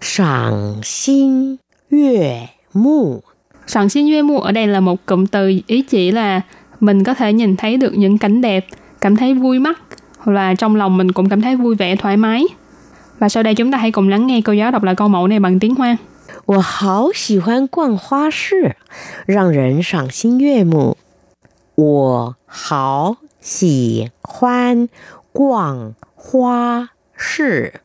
[0.00, 1.56] Sảng xin
[1.90, 3.20] yue mu.
[3.66, 6.40] Sẵn xin yue mu ở đây là một cụm từ ý chỉ là
[6.80, 8.66] mình có thể nhìn thấy được những cảnh đẹp,
[9.00, 9.80] cảm thấy vui mắt,
[10.18, 12.44] hoặc là trong lòng mình cũng cảm thấy vui vẻ thoải mái.
[13.18, 15.26] Và sau đây chúng ta hãy cùng lắng nghe cô giáo đọc lại câu mẫu
[15.26, 15.96] này bằng tiếng Hoa.
[16.46, 18.76] 我好喜欢逛花市，
[19.26, 20.96] 让人赏心悦目。
[21.74, 24.88] 我好喜欢
[25.32, 27.80] 逛花市，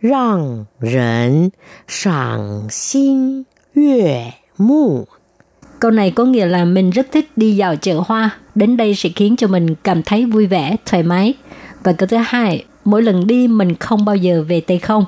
[0.00, 1.52] 让人
[1.86, 5.04] 赏心 Yue mu.
[5.80, 8.30] Câu này có nghĩa là mình rất thích đi dạo chợ hoa.
[8.54, 11.34] Đến đây sẽ khiến cho mình cảm thấy vui vẻ, thoải mái.
[11.82, 15.04] Và câu thứ hai, mỗi lần đi mình không bao giờ về tay không.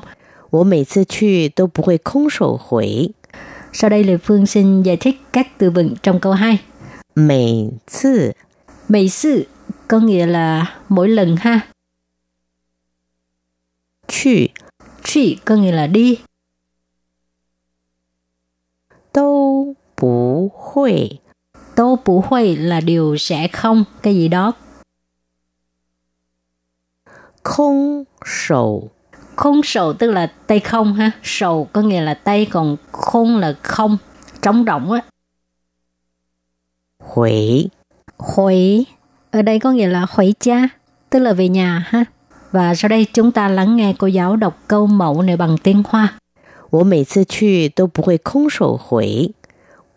[0.50, 3.12] 我每次去都不会空手回。
[3.72, 6.59] Sau đây Lê Phương xin giải thích các từ vựng trong câu 2.
[7.14, 8.33] 每次
[8.88, 9.46] Mấy sự
[9.88, 11.61] có nghĩa là mỗi lần ha.
[14.09, 14.50] 去
[15.03, 16.19] 去 có nghĩa là đi.
[19.13, 21.09] Đâu bù hội.
[21.75, 24.53] Đâu bù hội là điều sẽ không, cái gì đó.
[27.43, 28.89] Không sầu.
[29.35, 31.12] Không sầu tức là tay không ha.
[31.23, 33.97] Sầu có nghĩa là tay, còn không là không,
[34.41, 35.01] trống rỗng á.
[36.99, 37.69] Hủy.
[38.17, 38.85] Hủy.
[39.31, 40.69] Ở đây có nghĩa là hủy cha,
[41.09, 42.05] tức là về nhà ha.
[42.52, 45.83] Và sau đây chúng ta lắng nghe cô giáo đọc câu mẫu này bằng tiếng
[45.88, 46.18] Hoa.
[46.74, 49.33] 我每次去都不会空手回。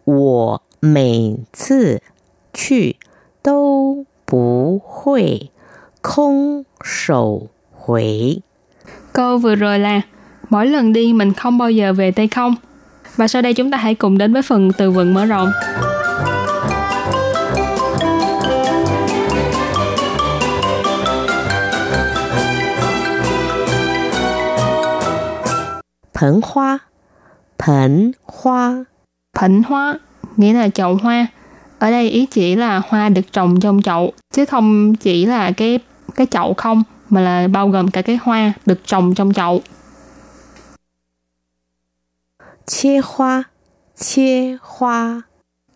[0.03, 2.03] 我每次
[2.53, 2.97] 去
[3.41, 5.51] 都不会
[6.01, 8.41] 空手回。
[9.13, 10.01] Câu vừa rồi là
[10.49, 12.55] mỗi lần đi mình không bao giờ về tay không.
[13.15, 15.51] Và sau đây chúng ta hãy cùng đến với phần từ vựng mở rộng.
[26.22, 26.78] Phấn hoa.
[27.58, 28.84] Phấn hoa.
[29.38, 29.98] Phấn hoa
[30.36, 31.26] nghĩa là chậu hoa.
[31.78, 35.78] Ở đây ý chỉ là hoa được trồng trong chậu, chứ không chỉ là cái
[36.14, 39.62] cái chậu không, mà là bao gồm cả cái hoa được trồng trong chậu.
[42.66, 43.42] Chia hoa.
[43.96, 45.22] Chia hoa.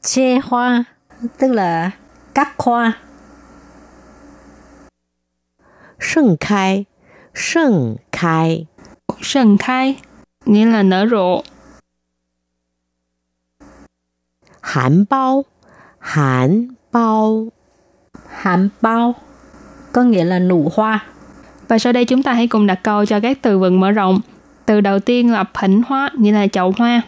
[0.02, 0.85] Chia hoa
[1.38, 1.90] tức là
[2.35, 2.92] cắt hoa.
[6.00, 6.85] Sân khai.
[7.35, 8.66] Sân khai.
[9.22, 9.96] Sân khai
[10.46, 11.42] nghĩa là nở rộ.
[14.61, 15.44] Hàn bao,
[15.98, 17.48] hàn bao,
[18.28, 19.14] hàn bao
[19.92, 21.04] có nghĩa là nụ hoa.
[21.68, 24.20] Và sau đây chúng ta hãy cùng đặt câu cho các từ vựng mở rộng.
[24.66, 27.02] Từ đầu tiên là phẩn hoa, nghĩa là chậu hoa.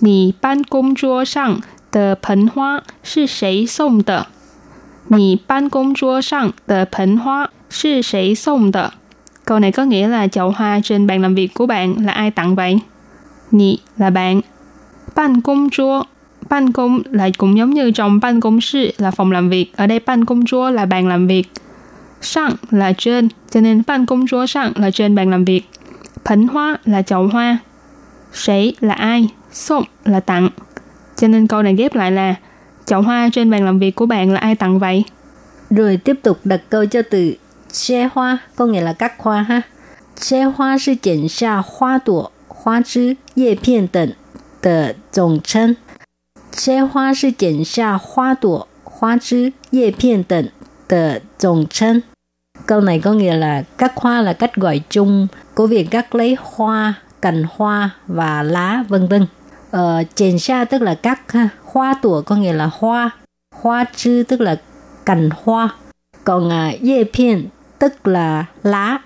[0.00, 1.60] Mì ban công chúa sang
[1.90, 4.22] tờ phẩn hoa sư sấy sông tờ.
[5.08, 8.88] Mì ban công chúa sang tờ phẩn hoa sư sấy sông tờ.
[9.46, 12.30] Câu này có nghĩa là chậu hoa trên bàn làm việc của bạn là ai
[12.30, 12.78] tặng vậy?
[13.50, 14.40] nhị là bạn.
[15.14, 16.02] Ban công chúa
[16.48, 19.76] ban công là cũng giống như trong ban công sư là phòng làm việc.
[19.76, 21.48] Ở đây ban công chúa là bàn làm việc.
[22.20, 25.62] Sang là trên, cho nên ban công chúa sang là trên bàn làm việc.
[26.24, 27.58] Phấn hoa là chậu hoa.
[28.32, 30.48] Sấy là ai số là tặng.
[31.16, 32.34] Cho nên câu này ghép lại là
[32.86, 35.04] chậu hoa trên bàn làm việc của bạn là ai tặng vậy?
[35.70, 37.34] Rồi tiếp tục đặt câu cho từ
[37.75, 39.61] xe hoa, có nghĩa là các hoa ha.
[40.15, 44.13] Xe hoa là 剪下花朵、花枝、叶片等
[44.61, 45.75] 的总称。
[46.51, 50.49] 切花是剪下花朵、花枝、叶片等
[50.87, 52.03] 的总称。
[52.65, 56.93] Câu này có nghĩa là các hoa là cách gọi chung của việc cắt lấy hoa,
[57.21, 59.27] cành hoa và lá vân vân.
[59.71, 61.49] Ờ, chèn xa tức là cắt ha.
[61.63, 63.09] Hoa tủa có nghĩa là hoa.
[63.55, 64.55] Hoa chư tức là
[65.05, 65.69] cành hoa.
[66.23, 67.47] Còn à, dê phiên
[67.79, 68.99] tức là lá.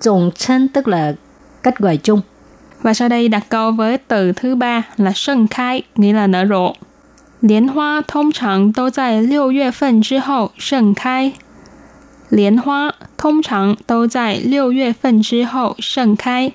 [0.00, 1.14] Trồng chân tức là
[1.62, 2.20] cách gọi chung.
[2.82, 6.46] Và sau đây đặt câu với từ thứ ba là sân khai, nghĩa là nở
[6.46, 6.72] rộ.
[7.40, 11.32] Liên hoa thông thường 都在六月份之后盛开。
[12.28, 16.52] 莲花通常都在六月份之后盛开。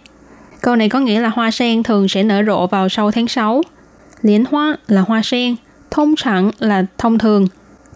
[0.62, 3.62] Câu này có nghĩa là hoa sen thường sẽ nở rộ vào sau tháng 6.
[4.22, 5.56] Liên hoa là hoa sen,
[5.92, 7.48] thông常là thông thường,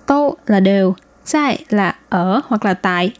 [0.05, 0.95] tô là đều,
[1.33, 3.11] tại là ở hoặc là tại,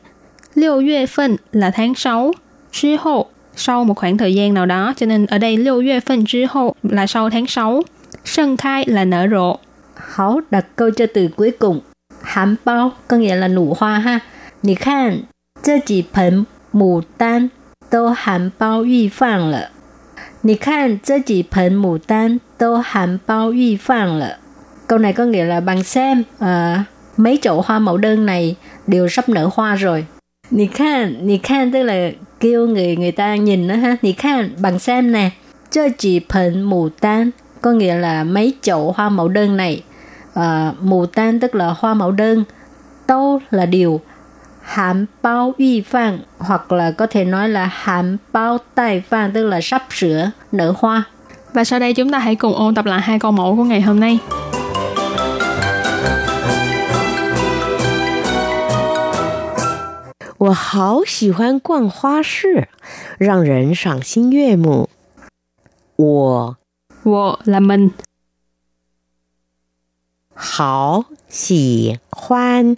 [0.57, 2.33] Liêu Yue Phân là tháng 6,
[2.73, 6.01] Chứ hậu sau một khoảng thời gian nào đó, cho nên ở đây Liêu Yue
[6.01, 7.83] Phân chứ hậu là sau tháng 6,
[8.25, 9.57] Sân Khai là nở rộ.
[9.97, 11.81] Hảo đặt câu cho từ cuối cùng.
[12.23, 14.19] Hán bao có nghĩa là nụ hoa ha.
[14.63, 15.21] Nì khan,
[15.63, 17.49] chơ chỉ phần mù tan
[17.91, 19.69] tô hán bao y phang lợ.
[20.43, 24.37] Nì khan, chơ chỉ phần mù tan tô hán bao y phang lợ.
[24.87, 26.85] Câu này có nghĩa là bằng xem, à,
[27.17, 30.07] mấy chậu hoa mẫu đơn này đều sắp nở hoa rồi.
[30.51, 33.97] Nì khan, nì khan tức là kêu người người ta nhìn đó ha.
[34.03, 35.31] Nì khan bằng xem nè.
[35.71, 37.31] Cho chỉ phần mù tan
[37.61, 39.83] có nghĩa là mấy chậu hoa mẫu đơn này.
[40.35, 42.45] À, mù tan tức là hoa mẫu đơn.
[43.07, 44.01] tô là điều
[44.63, 49.47] hàm bao uy phan hoặc là có thể nói là hàm bao tài phan tức
[49.47, 51.03] là sắp sửa nở hoa.
[51.53, 53.81] Và sau đây chúng ta hãy cùng ôn tập lại hai câu mẫu của ngày
[53.81, 54.19] hôm nay.
[60.38, 62.68] 我好喜欢逛花市，
[63.18, 64.90] 让人赏心悦目。
[65.96, 66.58] 我
[67.04, 67.92] 我 là mình
[70.34, 72.76] 好喜欢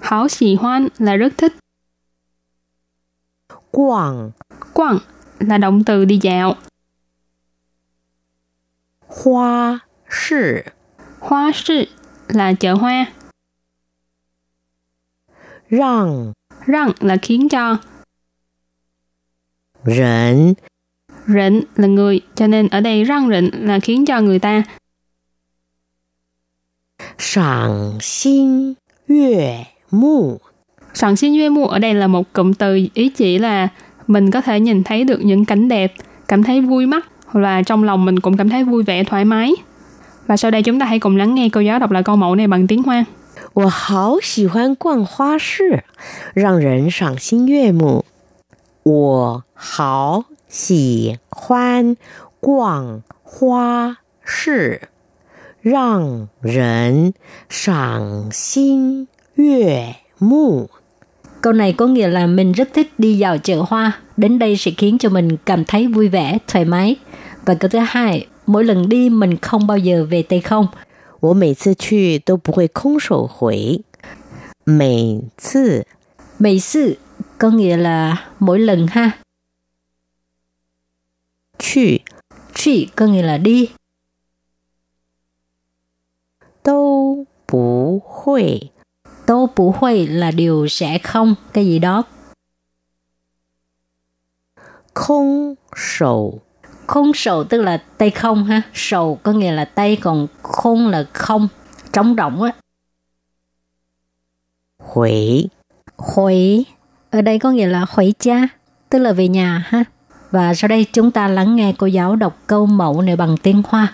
[0.00, 1.52] hảo xì hoan là rất thích.
[3.70, 4.30] Quảng
[4.74, 4.98] Quảng
[5.38, 6.56] là động từ đi dạo.
[9.06, 9.78] Hoa
[10.08, 10.62] sư
[11.18, 11.84] Hoa sư
[12.28, 13.06] là chợ hoa.
[15.68, 16.32] Răng
[16.65, 17.77] Răng là khiến cho.
[19.85, 20.53] Rỉnh
[21.27, 24.63] Rỉnh là người, cho nên ở đây răng rỉnh là khiến cho người ta.
[27.17, 28.73] Sảng xin
[29.09, 30.37] yue mu.
[30.93, 33.67] Sẵn xin duy mu ở đây là một cụm từ ý chỉ là
[34.07, 35.93] mình có thể nhìn thấy được những cảnh đẹp,
[36.27, 39.25] cảm thấy vui mắt hoặc là trong lòng mình cũng cảm thấy vui vẻ thoải
[39.25, 39.51] mái.
[40.27, 42.35] Và sau đây chúng ta hãy cùng lắng nghe cô giáo đọc lại câu mẫu
[42.35, 43.05] này bằng tiếng Hoa.
[43.54, 45.84] 我好喜欢逛花市，
[46.34, 48.04] 让人赏心悦目。
[48.82, 51.96] 我好喜欢
[52.40, 54.88] 逛花市，
[55.62, 57.14] 让人
[57.48, 60.68] 赏心 Yue mu
[61.40, 63.92] Câu này có nghĩa là mình rất thích đi dạo chợ hoa.
[64.16, 66.96] Đến đây sẽ khiến cho mình cảm thấy vui vẻ, thoải mái.
[67.46, 70.66] Và câu thứ hai, mỗi lần đi mình không bao giờ về tay không.
[71.20, 73.84] 我每次去都不会空手回。
[74.64, 75.86] 每次
[76.38, 76.96] Mấy sự
[77.38, 79.18] có nghĩa là mỗi lần ha.
[81.58, 82.00] 去
[82.54, 83.70] Truy có nghĩa là đi.
[86.62, 88.70] 都不会
[89.30, 92.04] Tô bù huệ là điều sẽ không, cái gì đó.
[94.94, 96.40] Không sầu
[96.86, 98.62] Không sầu tức là tay không ha.
[98.74, 101.48] Sầu có nghĩa là tay, còn không là không,
[101.92, 102.52] trống rỗng á.
[104.78, 105.48] Hủy
[105.96, 106.66] Hủy,
[107.10, 108.48] ở đây có nghĩa là hủy cha,
[108.90, 109.84] tức là về nhà ha.
[110.30, 113.62] Và sau đây chúng ta lắng nghe cô giáo đọc câu mẫu này bằng tiếng
[113.68, 113.92] Hoa.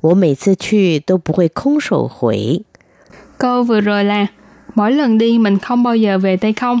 [0.00, 2.64] 我每次去都不会空手回。
[3.38, 4.26] Câu vừa rồi là
[4.74, 6.80] mỗi lần đi mình không bao giờ về tay không.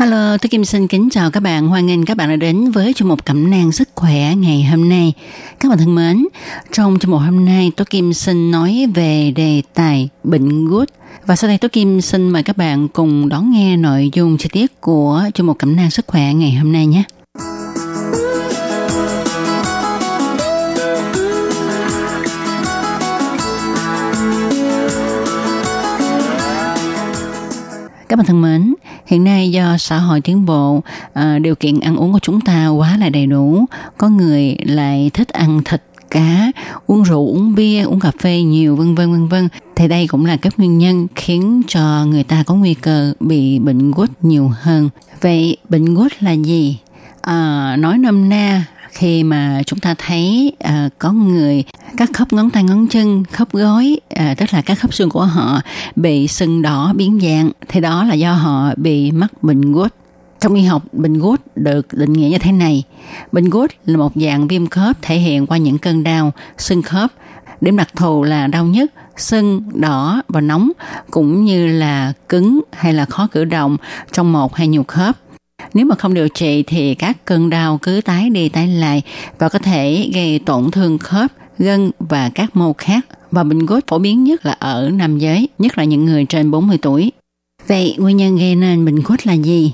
[0.00, 1.68] Hello, tôi Kim xin kính chào các bạn.
[1.68, 4.88] Hoan nghênh các bạn đã đến với chương mục cẩm nang sức khỏe ngày hôm
[4.88, 5.12] nay.
[5.58, 6.26] Các bạn thân mến,
[6.72, 10.88] trong chương mục hôm nay tôi Kim xin nói về đề tài bệnh gút.
[11.26, 14.48] Và sau đây tôi Kim xin mời các bạn cùng đón nghe nội dung chi
[14.52, 17.02] tiết của chương mục cẩm nang sức khỏe ngày hôm nay nhé.
[28.08, 28.74] Các bạn thân mến,
[29.10, 32.68] hiện nay do xã hội tiến bộ, à, điều kiện ăn uống của chúng ta
[32.68, 33.64] quá là đầy đủ.
[33.98, 36.52] Có người lại thích ăn thịt, cá,
[36.86, 39.48] uống rượu, uống bia, uống cà phê nhiều vân vân vân vân.
[39.76, 43.58] Thì đây cũng là các nguyên nhân khiến cho người ta có nguy cơ bị
[43.58, 44.88] bệnh gút nhiều hơn.
[45.20, 46.78] Vậy bệnh gút là gì?
[47.20, 51.64] À, nói nôm na khi mà chúng ta thấy à, có người
[51.96, 55.24] các khớp ngón tay ngón chân khớp gối à, tức là các khớp xương của
[55.24, 55.60] họ
[55.96, 59.94] bị sưng đỏ biến dạng thì đó là do họ bị mắc bệnh gút.
[60.40, 62.84] Trong y học bệnh gút được định nghĩa như thế này.
[63.32, 67.10] Bệnh gút là một dạng viêm khớp thể hiện qua những cơn đau sưng khớp.
[67.60, 70.70] Điểm đặc thù là đau nhức sưng đỏ và nóng
[71.10, 73.76] cũng như là cứng hay là khó cử động
[74.12, 75.16] trong một hay nhiều khớp
[75.74, 79.02] nếu mà không điều trị thì các cơn đau cứ tái đi tái lại
[79.38, 83.06] và có thể gây tổn thương khớp, gân và các mô khác.
[83.30, 86.50] Và bệnh gút phổ biến nhất là ở nam giới, nhất là những người trên
[86.50, 87.12] 40 tuổi.
[87.68, 89.72] Vậy nguyên nhân gây nên bệnh gút là gì?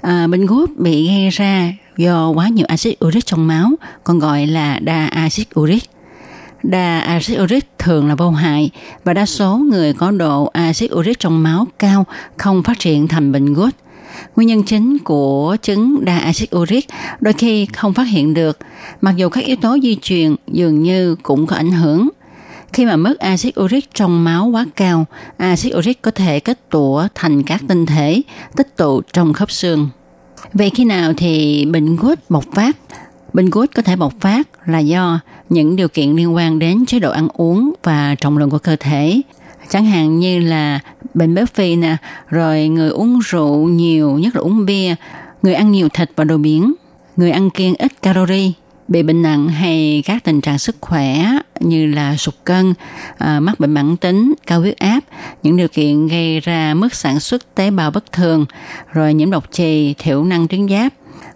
[0.00, 3.70] À, bệnh gút bị gây ra do quá nhiều axit uric trong máu,
[4.04, 5.82] còn gọi là đa axit uric.
[6.62, 8.70] Đa axit uric thường là vô hại
[9.04, 13.32] và đa số người có độ axit uric trong máu cao không phát triển thành
[13.32, 13.74] bệnh gút.
[14.36, 16.86] Nguyên nhân chính của chứng đa axit uric
[17.20, 18.58] đôi khi không phát hiện được,
[19.00, 22.08] mặc dù các yếu tố di truyền dường như cũng có ảnh hưởng.
[22.72, 27.06] Khi mà mức axit uric trong máu quá cao, axit uric có thể kết tủa
[27.14, 28.22] thành các tinh thể
[28.56, 29.88] tích tụ trong khớp xương.
[30.52, 32.76] Vậy khi nào thì bệnh gút bộc phát?
[33.32, 36.98] Bệnh gút có thể bộc phát là do những điều kiện liên quan đến chế
[36.98, 39.20] độ ăn uống và trọng lượng của cơ thể,
[39.70, 40.80] chẳng hạn như là
[41.14, 41.96] bệnh béo phì nè,
[42.28, 44.94] rồi người uống rượu nhiều, nhất là uống bia,
[45.42, 46.74] người ăn nhiều thịt và đồ biển,
[47.16, 48.50] người ăn kiêng ít calorie,
[48.88, 51.24] bị bệnh nặng hay các tình trạng sức khỏe
[51.60, 52.74] như là sụt cân,
[53.18, 55.00] à, mắc bệnh mãn tính, cao huyết áp,
[55.42, 58.46] những điều kiện gây ra mức sản xuất tế bào bất thường,
[58.92, 60.92] rồi nhiễm độc trì, thiểu năng tuyến giáp.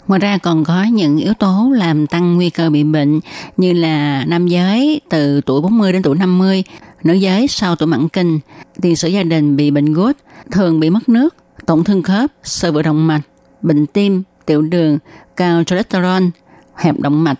[0.09, 3.21] Ngoài ra còn có những yếu tố làm tăng nguy cơ bị bệnh
[3.57, 6.65] như là nam giới từ tuổi 40 đến tuổi 50,
[7.05, 8.41] nữ giới sau tuổi mãn kinh,
[8.81, 10.17] tiền sử gia đình bị bệnh gút,
[10.51, 11.35] thường bị mất nước,
[11.67, 13.23] tổn thương khớp, sơ vữa động mạch,
[13.63, 14.99] bệnh tim, tiểu đường,
[15.37, 16.23] cao cholesterol,
[16.77, 17.39] hẹp động mạch.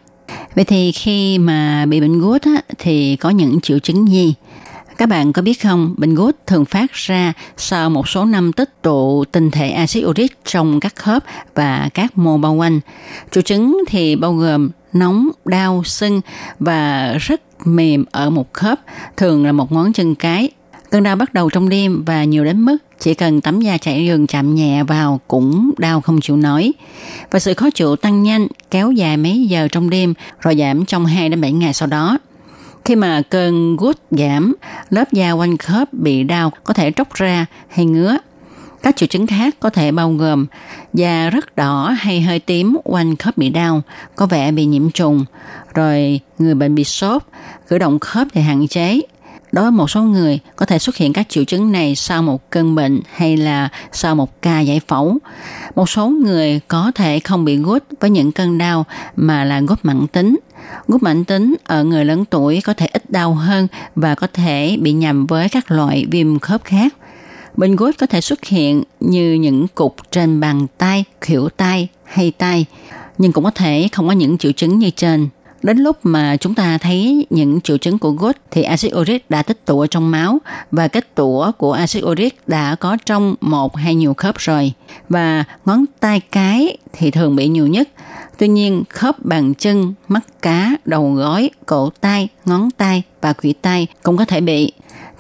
[0.55, 4.35] Vậy thì khi mà bị bệnh gút á, thì có những triệu chứng gì?
[5.03, 8.83] Các bạn có biết không, bệnh gút thường phát ra sau một số năm tích
[8.83, 12.81] tụ tinh thể axit uric trong các khớp và các mô bao quanh.
[13.31, 16.21] Triệu chứng thì bao gồm nóng, đau, sưng
[16.59, 18.81] và rất mềm ở một khớp,
[19.17, 20.51] thường là một ngón chân cái.
[20.91, 24.07] Cơn đau bắt đầu trong đêm và nhiều đến mức chỉ cần tấm da chảy
[24.07, 26.73] giường chạm nhẹ vào cũng đau không chịu nổi.
[27.31, 31.07] Và sự khó chịu tăng nhanh, kéo dài mấy giờ trong đêm rồi giảm trong
[31.07, 32.19] 2 đến 7 ngày sau đó.
[32.85, 34.55] Khi mà cơn gút giảm,
[34.91, 38.19] lớp da quanh khớp bị đau có thể tróc ra hay ngứa.
[38.83, 40.47] Các triệu chứng khác có thể bao gồm
[40.95, 43.83] da rất đỏ hay hơi tím quanh khớp bị đau,
[44.17, 45.25] có vẻ bị nhiễm trùng,
[45.75, 47.23] rồi người bệnh bị sốt,
[47.69, 49.01] cử động khớp thì hạn chế.
[49.53, 52.51] Đối với một số người có thể xuất hiện các triệu chứng này sau một
[52.51, 55.19] cơn bệnh hay là sau một ca giải phẫu.
[55.75, 58.85] Một số người có thể không bị gút với những cơn đau
[59.17, 60.39] mà là gút mãn tính.
[60.89, 64.77] Gút mãn tính ở người lớn tuổi có thể ít đau hơn và có thể
[64.81, 66.95] bị nhầm với các loại viêm khớp khác.
[67.57, 72.31] Bệnh gút có thể xuất hiện như những cục trên bàn tay, khuỷu tay hay
[72.31, 72.67] tay,
[73.19, 75.29] nhưng cũng có thể không có những triệu chứng như trên.
[75.63, 79.43] Đến lúc mà chúng ta thấy những triệu chứng của gút thì axit uric đã
[79.43, 80.39] tích tụ ở trong máu
[80.71, 84.73] và kết tủa của axit uric đã có trong một hay nhiều khớp rồi.
[85.09, 87.89] Và ngón tay cái thì thường bị nhiều nhất.
[88.39, 93.53] Tuy nhiên khớp bàn chân, mắt cá, đầu gối, cổ tay, ngón tay và khuỷu
[93.63, 94.73] tay cũng có thể bị.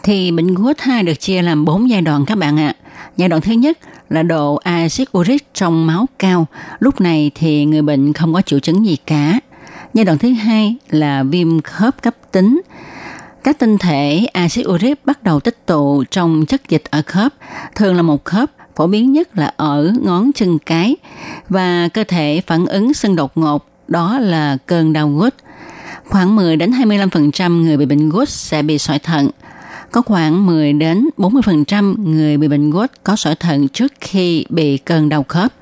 [0.02, 2.74] Thì bệnh gút hai được chia làm 4 giai đoạn các bạn ạ.
[3.16, 3.78] Giai đoạn thứ nhất
[4.10, 6.46] là độ axit uric trong máu cao.
[6.80, 9.40] Lúc này thì người bệnh không có triệu chứng gì cả.
[9.94, 12.60] Giai đoạn thứ hai là viêm khớp cấp tính.
[13.44, 17.34] Các tinh thể axit uric bắt đầu tích tụ trong chất dịch ở khớp,
[17.74, 20.96] thường là một khớp phổ biến nhất là ở ngón chân cái
[21.48, 25.34] và cơ thể phản ứng sưng đột ngột đó là cơn đau gút.
[26.04, 29.30] Khoảng 10 đến 25% người bị bệnh gút sẽ bị sỏi thận.
[29.90, 34.78] Có khoảng 10 đến 40% người bị bệnh gút có sỏi thận trước khi bị
[34.78, 35.52] cơn đau khớp.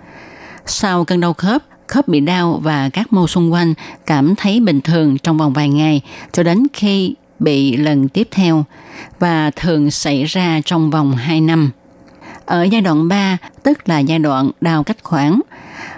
[0.66, 3.74] Sau cơn đau khớp, khớp bị đau và các mô xung quanh
[4.06, 6.00] cảm thấy bình thường trong vòng vài ngày
[6.32, 8.64] cho đến khi bị lần tiếp theo
[9.18, 11.70] và thường xảy ra trong vòng 2 năm.
[12.44, 15.40] Ở giai đoạn 3, tức là giai đoạn đau cách khoảng,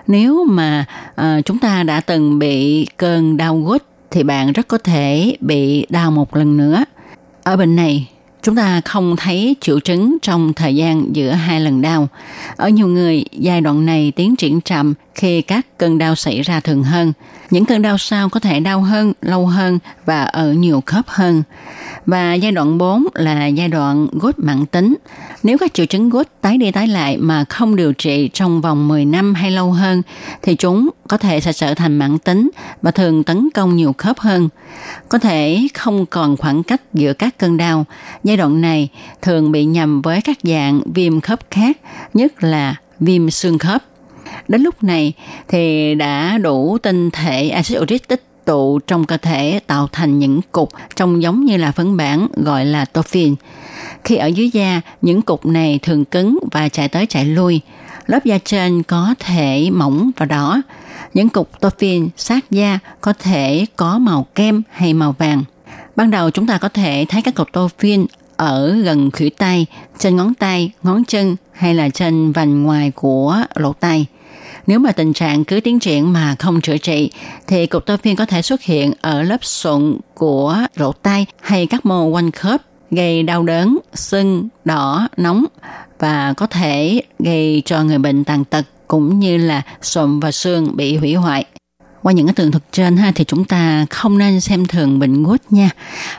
[0.06, 0.84] nếu mà
[1.20, 5.86] uh, chúng ta đã từng bị cơn đau gút thì bạn rất có thể bị
[5.88, 6.84] đau một lần nữa.
[7.42, 8.08] Ở bệnh này,
[8.42, 12.08] chúng ta không thấy triệu chứng trong thời gian giữa hai lần đau.
[12.56, 16.60] Ở nhiều người, giai đoạn này tiến triển chậm khi các cơn đau xảy ra
[16.60, 17.12] thường hơn.
[17.52, 21.42] Những cơn đau sau có thể đau hơn, lâu hơn và ở nhiều khớp hơn.
[22.06, 24.94] Và giai đoạn 4 là giai đoạn gút mạng tính.
[25.42, 28.88] Nếu các triệu chứng gút tái đi tái lại mà không điều trị trong vòng
[28.88, 30.02] 10 năm hay lâu hơn
[30.42, 32.50] thì chúng có thể sẽ trở thành mãn tính
[32.82, 34.48] và thường tấn công nhiều khớp hơn.
[35.08, 37.84] Có thể không còn khoảng cách giữa các cơn đau.
[38.24, 38.88] Giai đoạn này
[39.22, 41.78] thường bị nhầm với các dạng viêm khớp khác,
[42.14, 43.82] nhất là viêm xương khớp.
[44.48, 45.12] Đến lúc này
[45.48, 50.40] thì đã đủ tinh thể axit uric tích tụ trong cơ thể tạo thành những
[50.52, 53.34] cục trông giống như là phấn bản gọi là tophin.
[54.04, 57.60] Khi ở dưới da, những cục này thường cứng và chạy tới chạy lui.
[58.06, 60.62] Lớp da trên có thể mỏng và đỏ.
[61.14, 65.44] Những cục tophin sát da có thể có màu kem hay màu vàng.
[65.96, 69.66] Ban đầu chúng ta có thể thấy các cục tophin ở gần khuỷu tay,
[69.98, 74.06] trên ngón tay, ngón chân hay là trên vành ngoài của lỗ tay.
[74.66, 77.10] Nếu mà tình trạng cứ tiến triển mà không chữa trị,
[77.46, 81.86] thì cục tophin có thể xuất hiện ở lớp sụn của lỗ tai hay các
[81.86, 85.44] mô quanh khớp, gây đau đớn, sưng, đỏ, nóng
[85.98, 90.76] và có thể gây cho người bệnh tàn tật cũng như là sụn và xương
[90.76, 91.44] bị hủy hoại.
[92.02, 95.22] Qua những cái tường thuật trên ha thì chúng ta không nên xem thường bệnh
[95.22, 95.70] gút nha.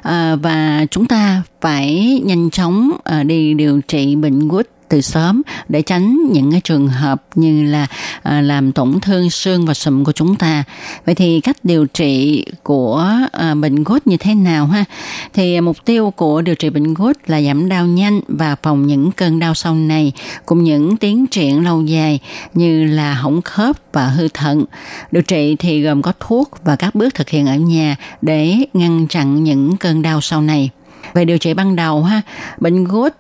[0.02, 5.42] À, và chúng ta phải nhanh chóng à, đi điều trị bệnh gút từ sớm
[5.70, 7.88] để tránh những cái trường hợp như là
[8.24, 10.64] à, làm tổn thương xương và sụm của chúng ta.
[11.06, 14.86] Vậy thì cách điều trị của à, bệnh gút như thế nào ha?
[15.34, 19.12] Thì mục tiêu của điều trị bệnh gút là giảm đau nhanh và phòng những
[19.12, 20.12] cơn đau sau này
[20.46, 22.20] cùng những tiến triển lâu dài
[22.54, 24.66] như là hỏng khớp và hư thận.
[25.12, 29.08] Điều trị thì gồm có thuốc và các bước thực hiện ở nhà để ngăn
[29.08, 30.70] chặn những cơn đau sau này.
[31.14, 32.22] Về điều trị ban đầu ha,
[32.58, 33.14] bệnh gút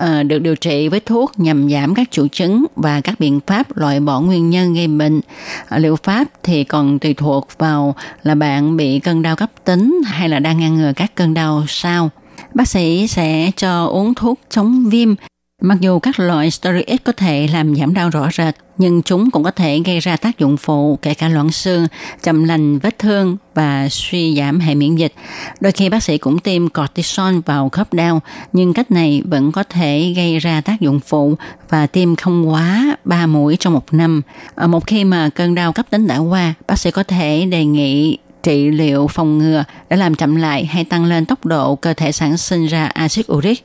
[0.00, 3.76] Ờ, được điều trị với thuốc nhằm giảm các triệu chứng và các biện pháp
[3.76, 5.20] loại bỏ nguyên nhân gây bệnh.
[5.68, 10.00] Ờ, liệu pháp thì còn tùy thuộc vào là bạn bị cơn đau cấp tính
[10.04, 12.10] hay là đang ngăn ngừa các cơn đau sau.
[12.54, 15.14] Bác sĩ sẽ cho uống thuốc chống viêm
[15.60, 19.44] Mặc dù các loại steroid có thể làm giảm đau rõ rệt, nhưng chúng cũng
[19.44, 21.86] có thể gây ra tác dụng phụ kể cả loãng xương,
[22.22, 25.12] chậm lành vết thương và suy giảm hệ miễn dịch.
[25.60, 29.62] Đôi khi bác sĩ cũng tiêm cortisone vào khớp đau, nhưng cách này vẫn có
[29.62, 31.34] thể gây ra tác dụng phụ
[31.68, 34.22] và tiêm không quá 3 mũi trong một năm.
[34.54, 37.64] Ở một khi mà cơn đau cấp tính đã qua, bác sĩ có thể đề
[37.64, 41.94] nghị trị liệu phòng ngừa để làm chậm lại hay tăng lên tốc độ cơ
[41.94, 43.64] thể sản sinh ra axit uric.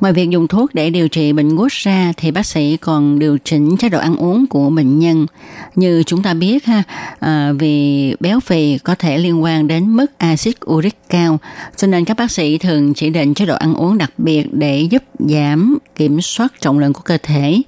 [0.00, 3.38] Ngoài việc dùng thuốc để điều trị bệnh gút ra thì bác sĩ còn điều
[3.44, 5.26] chỉnh chế độ ăn uống của bệnh nhân.
[5.74, 6.82] Như chúng ta biết ha,
[7.20, 11.38] à, vì béo phì có thể liên quan đến mức axit uric cao,
[11.76, 14.80] cho nên các bác sĩ thường chỉ định chế độ ăn uống đặc biệt để
[14.80, 17.62] giúp giảm kiểm soát trọng lượng của cơ thể.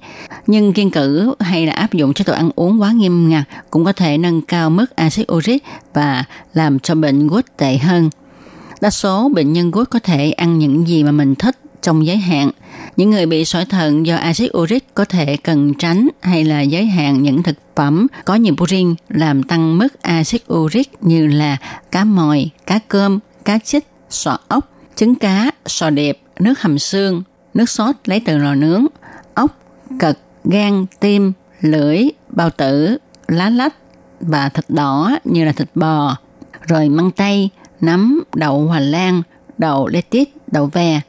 [0.47, 3.85] Nhưng kiên cử hay là áp dụng chế độ ăn uống quá nghiêm ngặt cũng
[3.85, 5.63] có thể nâng cao mức axit uric
[5.93, 6.23] và
[6.53, 8.09] làm cho bệnh gút tệ hơn.
[8.81, 11.55] Đa số bệnh nhân gút có thể ăn những gì mà mình thích
[11.87, 12.49] trong giới hạn.
[12.97, 16.85] Những người bị sỏi thận do axit uric có thể cần tránh hay là giới
[16.85, 21.57] hạn những thực phẩm có nhiều purin làm tăng mức axit uric như là
[21.91, 27.23] cá mòi, cá cơm, cá chích, sọ ốc, trứng cá, sò đẹp, nước hầm xương,
[27.53, 28.85] nước sốt lấy từ lò nướng,
[29.33, 29.57] ốc,
[29.99, 33.75] cật, gan, tim, lưỡi, bao tử, lá lách
[34.19, 36.17] và thịt đỏ như là thịt bò.
[36.67, 37.49] rồi măng tây,
[37.81, 39.21] nấm, đậu hoành lan,
[39.57, 41.01] đậu lê tiết, đậu ve.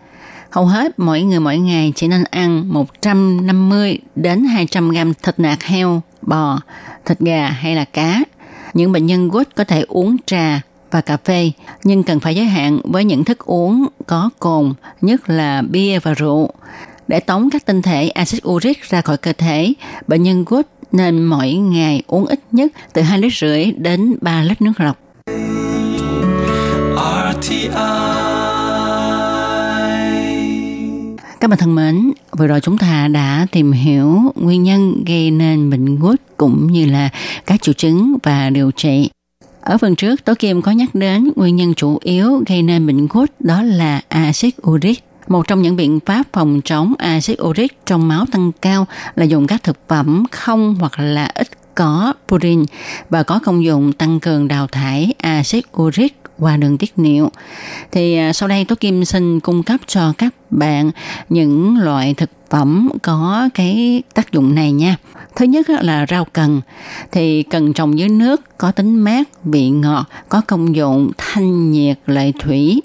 [0.50, 5.62] Hầu hết mỗi người mỗi ngày chỉ nên ăn 150 đến 200 gram thịt nạc
[5.62, 6.60] heo, bò,
[7.04, 8.22] thịt gà hay là cá.
[8.74, 11.50] Những bệnh nhân gút có thể uống trà và cà phê,
[11.84, 16.14] nhưng cần phải giới hạn với những thức uống có cồn, nhất là bia và
[16.14, 16.50] rượu.
[17.08, 19.72] Để tống các tinh thể axit uric ra khỏi cơ thể,
[20.06, 24.42] bệnh nhân gút nên mỗi ngày uống ít nhất từ 2 lít rưỡi đến 3
[24.42, 24.98] lít nước lọc.
[31.40, 35.70] Các bạn thân mến, vừa rồi chúng ta đã tìm hiểu nguyên nhân gây nên
[35.70, 37.08] bệnh gút cũng như là
[37.46, 39.10] các triệu chứng và điều trị.
[39.60, 43.06] Ở phần trước, Tố Kim có nhắc đến nguyên nhân chủ yếu gây nên bệnh
[43.10, 45.04] gút đó là axit uric.
[45.28, 49.46] Một trong những biện pháp phòng chống axit uric trong máu tăng cao là dùng
[49.46, 52.64] các thực phẩm không hoặc là ít có purin
[53.10, 57.30] và có công dụng tăng cường đào thải axit uric qua đường tiết niệu.
[57.92, 60.90] Thì à, sau đây Tố Kim xin cung cấp cho các bạn
[61.28, 64.96] những loại thực phẩm có cái tác dụng này nha.
[65.36, 66.60] Thứ nhất là rau cần.
[67.12, 71.98] Thì cần trồng dưới nước có tính mát, vị ngọt, có công dụng thanh nhiệt
[72.06, 72.82] lợi thủy.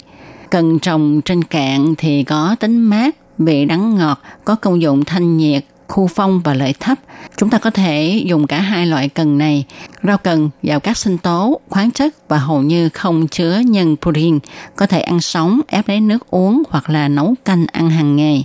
[0.50, 5.36] Cần trồng trên cạn thì có tính mát, vị đắng ngọt, có công dụng thanh
[5.36, 6.98] nhiệt, khu phong và lợi thấp.
[7.36, 9.64] Chúng ta có thể dùng cả hai loại cần này.
[10.02, 14.38] Rau cần giàu các sinh tố, khoáng chất và hầu như không chứa nhân protein,
[14.76, 18.44] có thể ăn sống, ép lấy nước uống hoặc là nấu canh ăn hàng ngày.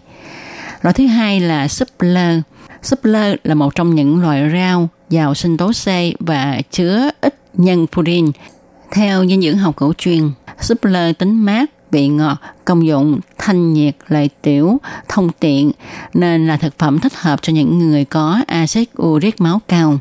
[0.82, 2.42] Loại thứ hai là súp lơ.
[2.84, 5.88] Súp lơ là một trong những loại rau giàu sinh tố C
[6.20, 8.32] và chứa ít nhân protein.
[8.92, 10.32] Theo dinh dưỡng học cổ truyền,
[10.62, 14.78] súp lơ tính mát, vị ngọt, công dụng thanh nhiệt, lợi tiểu,
[15.08, 15.72] thông tiện
[16.14, 20.00] nên là thực phẩm thích hợp cho những người có axit uric máu cao.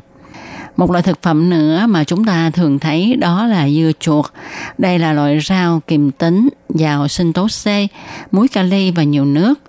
[0.77, 4.25] Một loại thực phẩm nữa mà chúng ta thường thấy đó là dưa chuột.
[4.77, 7.65] Đây là loại rau kiềm tính, giàu sinh tố C,
[8.31, 9.59] muối kali và nhiều nước.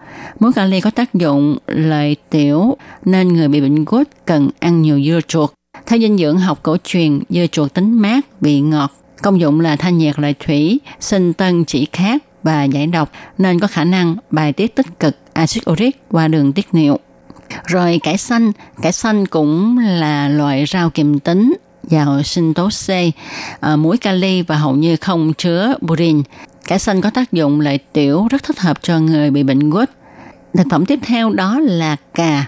[0.41, 5.01] Muối kali có tác dụng lợi tiểu nên người bị bệnh gút cần ăn nhiều
[5.03, 5.51] dưa chuột.
[5.87, 8.93] Theo dinh dưỡng học cổ truyền, dưa chuột tính mát, vị ngọt,
[9.23, 13.61] công dụng là thanh nhiệt lợi thủy, sinh tân chỉ khát và giải độc nên
[13.61, 16.99] có khả năng bài tiết tích cực axit uric qua đường tiết niệu.
[17.67, 18.53] Rồi cải xanh,
[18.83, 21.55] cải xanh cũng là loại rau kiềm tính
[21.89, 22.91] giàu sinh tố C,
[23.61, 26.23] à, muối kali và hầu như không chứa purin.
[26.67, 29.91] Cải xanh có tác dụng lợi tiểu rất thích hợp cho người bị bệnh gút.
[30.55, 32.45] Thực phẩm tiếp theo đó là cà,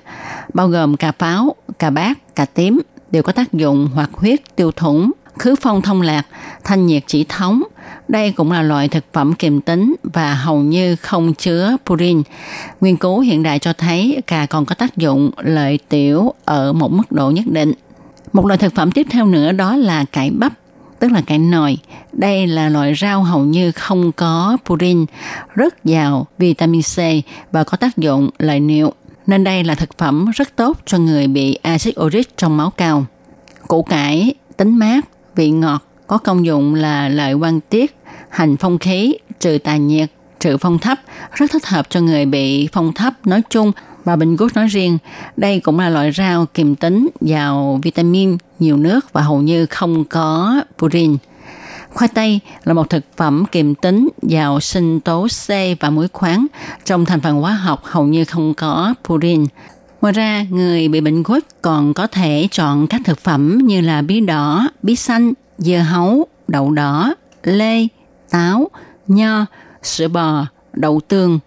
[0.55, 4.71] bao gồm cà pháo, cà bát, cà tím đều có tác dụng hoạt huyết, tiêu
[4.73, 5.13] thủng,
[5.43, 6.27] khứ phong thông lạc,
[6.65, 7.63] thanh nhiệt chỉ thống.
[8.09, 12.23] Đây cũng là loại thực phẩm kiềm tính và hầu như không chứa purin.
[12.81, 16.93] Nghiên cứu hiện đại cho thấy cà còn có tác dụng lợi tiểu ở một
[16.93, 17.73] mức độ nhất định.
[18.33, 20.53] Một loại thực phẩm tiếp theo nữa đó là cải bắp,
[20.99, 21.79] tức là cải nồi.
[22.13, 25.07] Đây là loại rau hầu như không có purin,
[25.55, 26.99] rất giàu vitamin C
[27.53, 28.93] và có tác dụng lợi niệu.
[29.27, 33.07] Nên đây là thực phẩm rất tốt cho người bị axit uric trong máu cao.
[33.69, 35.01] Củ cải, tính mát,
[35.37, 37.97] vị ngọt, có công dụng là lợi quan tiết,
[38.29, 40.11] hành phong khí, trừ tà nhiệt,
[40.41, 40.99] trừ phong thấp,
[41.33, 43.73] rất thích hợp cho người bị phong thấp nói chung
[44.05, 44.99] và bệnh gút nói riêng.
[45.37, 50.05] Đây cũng là loại rau kiềm tính, giàu vitamin, nhiều nước và hầu như không
[50.05, 51.17] có purin.
[51.95, 55.49] Khoai tây là một thực phẩm kiềm tính, giàu sinh tố C
[55.81, 56.47] và muối khoáng.
[56.85, 59.47] Trong thành phần hóa học hầu như không có purin.
[60.03, 64.03] Ngoài ra, người bị bệnh gút còn có thể chọn các thực phẩm như là
[64.03, 67.87] bí đỏ, bí xanh, dưa hấu, đậu đỏ, lê,
[68.31, 68.71] táo,
[69.09, 69.47] nho,
[69.83, 71.39] sữa bò, đậu tương.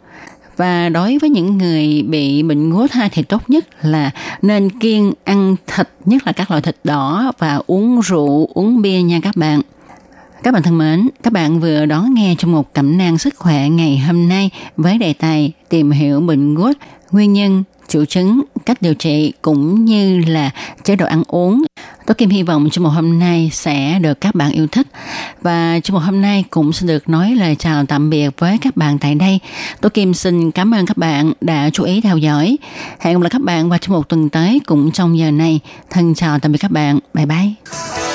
[0.58, 5.14] Và đối với những người bị bệnh gút ha thì tốt nhất là nên kiêng
[5.24, 9.36] ăn thịt, nhất là các loại thịt đỏ và uống rượu, uống bia nha các
[9.36, 9.62] bạn.
[10.44, 13.70] Các bạn thân mến, các bạn vừa đón nghe trong một cẩm nang sức khỏe
[13.70, 16.78] ngày hôm nay với đề tài tìm hiểu bệnh gút,
[17.12, 20.52] nguyên nhân, triệu chứng, cách điều trị cũng như là
[20.84, 21.64] chế độ ăn uống.
[22.06, 24.88] Tôi Kim hy vọng trong một hôm nay sẽ được các bạn yêu thích
[25.42, 28.78] và trong một hôm nay cũng sẽ được nói lời chào tạm biệt với các
[28.78, 29.40] bạn tại đây.
[29.82, 32.58] Tôi Kim xin cảm ơn các bạn đã chú ý theo dõi.
[33.00, 35.60] Hẹn gặp lại các bạn vào trong một tuần tới cũng trong giờ này.
[35.90, 37.00] Thân chào tạm biệt các bạn.
[37.14, 38.15] Bye bye.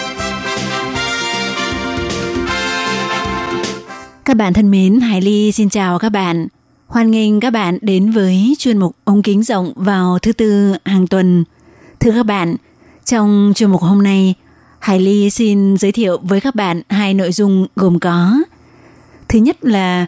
[4.31, 6.47] Các bạn thân mến, Hải Ly xin chào các bạn.
[6.87, 11.07] Hoan nghênh các bạn đến với chuyên mục ống kính rộng vào thứ tư hàng
[11.07, 11.43] tuần.
[11.99, 12.55] Thưa các bạn,
[13.05, 14.33] trong chuyên mục hôm nay,
[14.79, 18.33] Hải Ly xin giới thiệu với các bạn hai nội dung gồm có
[19.29, 20.05] Thứ nhất là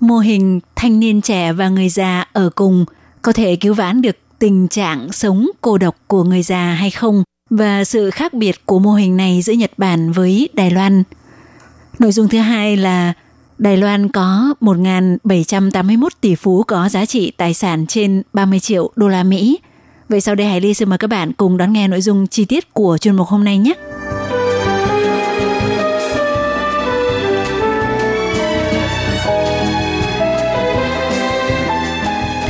[0.00, 2.84] mô hình thanh niên trẻ và người già ở cùng
[3.22, 7.22] có thể cứu vãn được tình trạng sống cô độc của người già hay không
[7.50, 11.02] và sự khác biệt của mô hình này giữa Nhật Bản với Đài Loan.
[11.98, 13.12] Nội dung thứ hai là
[13.58, 19.08] Đài Loan có 1.781 tỷ phú có giá trị tài sản trên 30 triệu đô
[19.08, 19.58] la Mỹ.
[20.08, 22.44] Vậy sau đây Hải Ly xin mời các bạn cùng đón nghe nội dung chi
[22.44, 23.74] tiết của chuyên mục hôm nay nhé.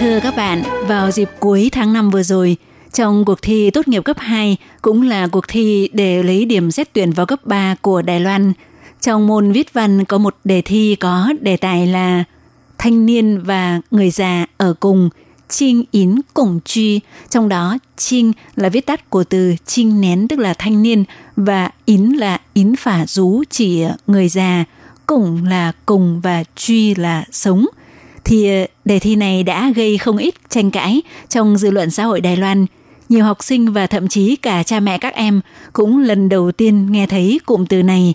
[0.01, 2.57] Thưa các bạn, vào dịp cuối tháng 5 vừa rồi,
[2.93, 6.93] trong cuộc thi tốt nghiệp cấp 2 cũng là cuộc thi để lấy điểm xét
[6.93, 8.53] tuyển vào cấp 3 của Đài Loan.
[9.01, 12.25] Trong môn viết văn có một đề thi có đề tài là
[12.79, 15.11] thanh niên và người già ở cùng,
[15.49, 17.01] Trinh Yến Cổng Truy.
[17.31, 21.05] Trong đó, Trinh là viết tắt của từ Trinh Nén tức là thanh niên
[21.37, 24.65] và Yến là Yến Phả Rú chỉ người già,
[25.07, 27.67] Cổng là cùng và Truy là sống–
[28.27, 32.05] thì ờ, đề thi này đã gây không ít tranh cãi trong dư luận xã
[32.05, 32.67] hội Đài Loan.
[33.09, 35.41] Nhiều học sinh và thậm chí cả cha mẹ các em
[35.73, 38.15] cũng lần đầu tiên nghe thấy cụm từ này.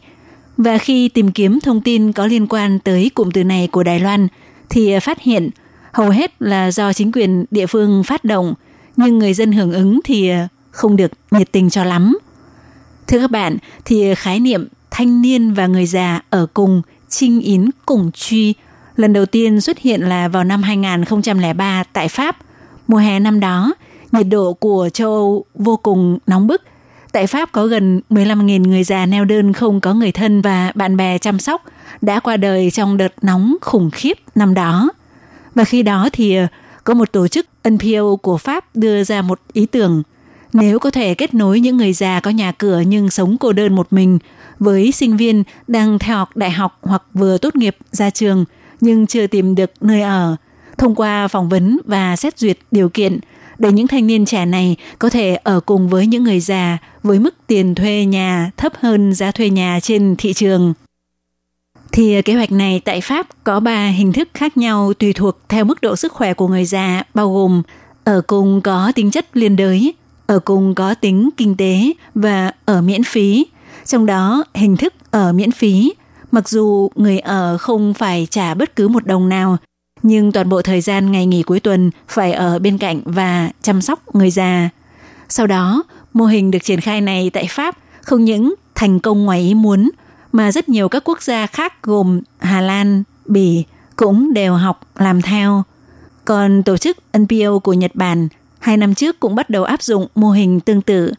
[0.63, 3.99] Và khi tìm kiếm thông tin có liên quan tới cụm từ này của Đài
[3.99, 4.27] Loan
[4.69, 5.49] thì phát hiện
[5.93, 8.53] hầu hết là do chính quyền địa phương phát động,
[8.97, 10.31] nhưng người dân hưởng ứng thì
[10.71, 12.17] không được nhiệt tình cho lắm.
[13.07, 17.69] Thưa các bạn, thì khái niệm thanh niên và người già ở cùng, trinh yến
[17.85, 18.53] cùng truy
[18.95, 22.37] lần đầu tiên xuất hiện là vào năm 2003 tại Pháp.
[22.87, 23.73] Mùa hè năm đó,
[24.11, 26.61] nhiệt độ của châu Âu vô cùng nóng bức.
[27.11, 30.97] Tại Pháp có gần 15.000 người già neo đơn không có người thân và bạn
[30.97, 31.63] bè chăm sóc,
[32.01, 34.89] đã qua đời trong đợt nóng khủng khiếp năm đó.
[35.55, 36.47] Và khi đó thì ờ,
[36.83, 40.03] có một tổ chức NPO của Pháp đưa ra một ý tưởng,
[40.53, 43.75] nếu có thể kết nối những người già có nhà cửa nhưng sống cô đơn
[43.75, 44.19] một mình
[44.59, 48.45] với sinh viên đang theo học đại học hoặc vừa tốt nghiệp ra trường–
[48.81, 50.35] nhưng chưa tìm được nơi ở.
[50.77, 53.19] Thông qua phỏng vấn và xét duyệt điều kiện
[53.61, 57.19] để những thanh niên trẻ này có thể ở cùng với những người già với
[57.19, 60.73] mức tiền thuê nhà thấp hơn giá thuê nhà trên thị trường.
[61.91, 65.37] Thì ờ, kế hoạch này tại Pháp có 3 hình thức khác nhau tùy thuộc
[65.49, 67.61] theo mức độ sức khỏe của người già, bao gồm
[68.03, 69.93] ở cùng có tính chất liên đới,
[70.27, 73.45] ở cùng có tính kinh tế và ở miễn phí.
[73.85, 75.93] Trong đó, hình thức ở miễn phí
[76.31, 79.57] Mặc dù người ở không phải trả bất cứ một đồng nào,
[80.03, 83.81] nhưng toàn bộ thời gian ngày nghỉ cuối tuần phải ở bên cạnh và chăm
[83.81, 84.69] sóc người già.
[85.29, 85.83] Sau đó,
[86.13, 89.89] mô hình được triển khai này tại Pháp không những thành công ngoài ý muốn,
[90.31, 93.63] mà rất nhiều các quốc gia khác gồm Hà Lan, Bỉ
[93.95, 95.63] cũng đều học làm theo.
[96.25, 98.27] Còn tổ chức NPO của Nhật Bản
[98.59, 101.13] hai năm trước cũng bắt đầu áp dụng mô hình tương tự.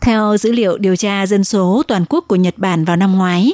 [0.00, 3.52] Theo dữ liệu điều tra dân số toàn quốc của Nhật Bản vào năm ngoái,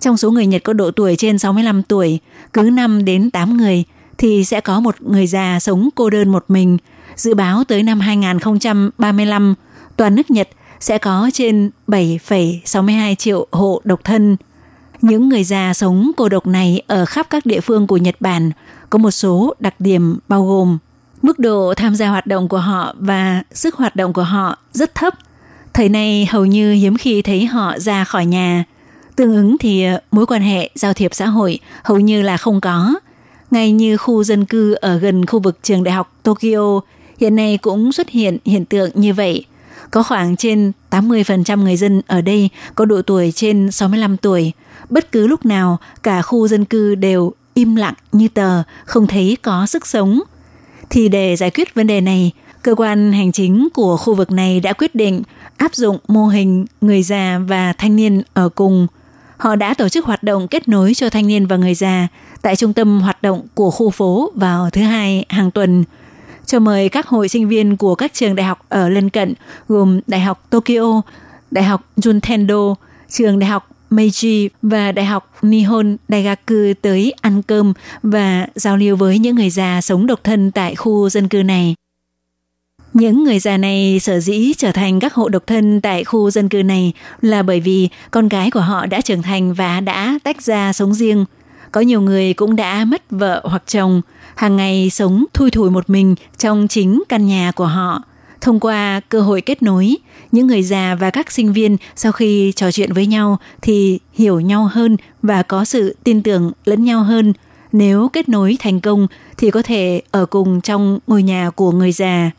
[0.00, 2.18] trong số người Nhật có độ tuổi trên 65 tuổi,
[2.52, 3.84] cứ 5 đến 8 người
[4.18, 6.78] thì sẽ có một người già sống cô đơn một mình.
[7.16, 9.54] Dự báo tới năm 2035,
[9.96, 10.48] toàn nước Nhật
[10.80, 14.36] sẽ có trên 7,62 triệu hộ độc thân.
[15.02, 18.50] Những người già sống cô độc này ở khắp các địa phương của Nhật Bản
[18.90, 20.78] có một số đặc điểm bao gồm
[21.22, 24.94] mức độ tham gia hoạt động của họ và sức hoạt động của họ rất
[24.94, 25.14] thấp.
[25.74, 28.64] Thời nay hầu như hiếm khi thấy họ ra khỏi nhà–
[29.18, 32.94] Tương ứng thì mối quan hệ giao thiệp xã hội hầu như là không có.
[33.50, 36.80] Ngay như khu dân cư ở gần khu vực trường đại học Tokyo,
[37.20, 39.44] hiện nay cũng xuất hiện hiện tượng như vậy.
[39.90, 44.52] Có khoảng trên 80% người dân ở đây có độ tuổi trên 65 tuổi.
[44.88, 49.36] Bất cứ lúc nào, cả khu dân cư đều im lặng như tờ, không thấy
[49.42, 50.20] có sức sống.
[50.90, 52.32] Thì để giải quyết vấn đề này,
[52.62, 55.22] cơ quan hành chính của khu vực này đã quyết định
[55.56, 58.86] áp dụng mô hình người già và thanh niên ở cùng–
[59.38, 62.08] họ đã tổ chức hoạt động kết nối cho thanh niên và người già
[62.42, 65.84] tại trung tâm hoạt động của khu phố vào thứ hai hàng tuần
[66.46, 69.34] cho mời các hội sinh viên của các trường đại học ở lân cận
[69.68, 71.02] gồm Đại học Tokyo,
[71.50, 72.74] Đại học Juntendo,
[73.08, 77.72] trường Đại học Meiji và Đại học Nihon Daigaku tới ăn cơm
[78.02, 81.74] và giao lưu với những người già sống độc thân tại khu dân cư này.
[82.92, 86.48] Những người già này sở dĩ trở thành các hộ độc thân tại khu dân
[86.48, 90.42] cư này là bởi vì con gái của họ đã trưởng thành và đã tách
[90.42, 91.24] ra sống riêng.
[91.72, 94.02] Có nhiều người cũng đã mất vợ hoặc chồng,
[94.34, 98.02] hàng ngày sống thui thủi một mình trong chính căn nhà của họ.
[98.40, 99.96] Thông qua cơ hội kết nối,
[100.32, 104.40] những người già và các sinh viên sau khi trò chuyện với nhau thì hiểu
[104.40, 107.32] nhau hơn và có sự tin tưởng lẫn nhau hơn.
[107.72, 109.06] Nếu kết nối thành công
[109.38, 112.30] thì có thể ở cùng trong ngôi nhà của người già.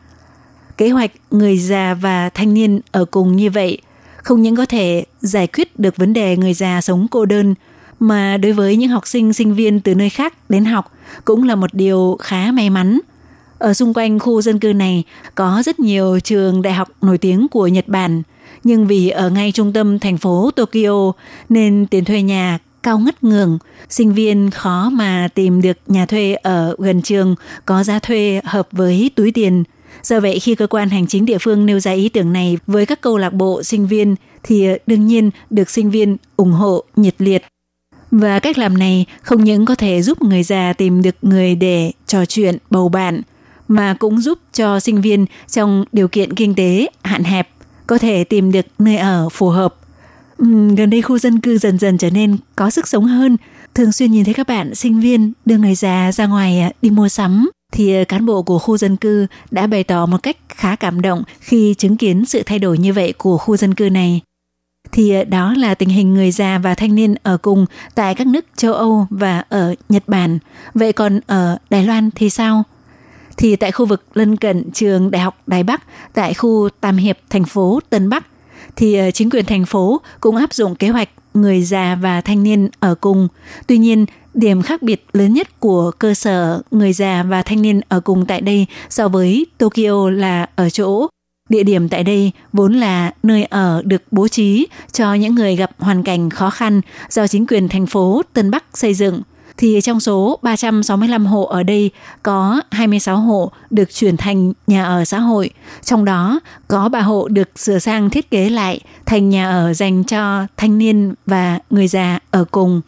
[0.76, 3.78] Kế hoạch người già và thanh niên ở cùng như vậy
[4.22, 7.54] không những có thể giải quyết được vấn đề người già sống cô đơn
[8.00, 10.92] mà đối với những học sinh sinh viên từ nơi khác đến học
[11.24, 13.00] cũng là một điều khá may mắn.
[13.58, 17.48] Ở xung quanh khu dân cư này có rất nhiều trường đại học nổi tiếng
[17.48, 18.22] của Nhật Bản,
[18.64, 21.12] nhưng vì ở ngay trung tâm thành phố Tokyo
[21.48, 26.34] nên tiền thuê nhà cao ngất ngường, sinh viên khó mà tìm được nhà thuê
[26.34, 27.34] ở gần trường
[27.64, 29.64] có giá thuê hợp với túi tiền.
[30.02, 32.86] Do vậy khi cơ quan hành chính địa phương nêu ra ý tưởng này với
[32.86, 37.14] các câu lạc bộ sinh viên thì đương nhiên được sinh viên ủng hộ nhiệt
[37.18, 37.42] liệt.
[38.10, 41.92] Và cách làm này không những có thể giúp người già tìm được người để
[42.06, 43.20] trò chuyện bầu bạn,
[43.68, 47.48] mà cũng giúp cho sinh viên trong điều kiện kinh tế hạn hẹp
[47.86, 49.74] có thể tìm được nơi ở phù hợp.
[50.42, 53.36] Uhm, gần đây khu dân cư dần dần trở nên có sức sống hơn.
[53.74, 56.90] Thường xuyên nhìn thấy các bạn sinh viên đưa người già ra ngoài à, đi
[56.90, 60.36] mua sắm thì à, cán bộ của khu dân cư đã bày tỏ một cách
[60.48, 63.90] khá cảm động khi chứng kiến sự thay đổi như vậy của khu dân cư
[63.90, 64.20] này.
[64.92, 68.26] Thì ờ, đó là tình hình người già và thanh niên ở cùng tại các
[68.26, 70.38] nước châu Âu và ở Nhật Bản.
[70.74, 72.64] Vậy còn ở Đài Loan thì sao?
[73.40, 75.82] thì tại khu vực lân cận trường Đại học Đài Bắc
[76.12, 78.26] tại khu Tam Hiệp, thành phố Tân Bắc,
[78.76, 82.42] thì ờ, chính quyền thành phố cũng áp dụng kế hoạch người già và thanh
[82.42, 83.28] niên ở cùng.
[83.66, 87.80] Tuy nhiên, điểm khác biệt lớn nhất của cơ sở người già và thanh niên
[87.88, 91.08] ở cùng tại đây so với Tokyo là ở chỗ
[91.50, 95.70] địa điểm tại đây vốn là nơi ở được bố trí cho những người gặp
[95.78, 96.80] hoàn cảnh khó khăn
[97.10, 99.22] do chính quyền thành phố Tân Bắc xây dựng
[99.60, 101.90] thì trong số 365 hộ ở đây
[102.22, 105.50] có 26 hộ được chuyển thành nhà ở xã hội,
[105.82, 110.04] trong đó có 3 hộ được sửa sang thiết kế lại thành nhà ở dành
[110.04, 112.80] cho thanh niên và người già ở cùng.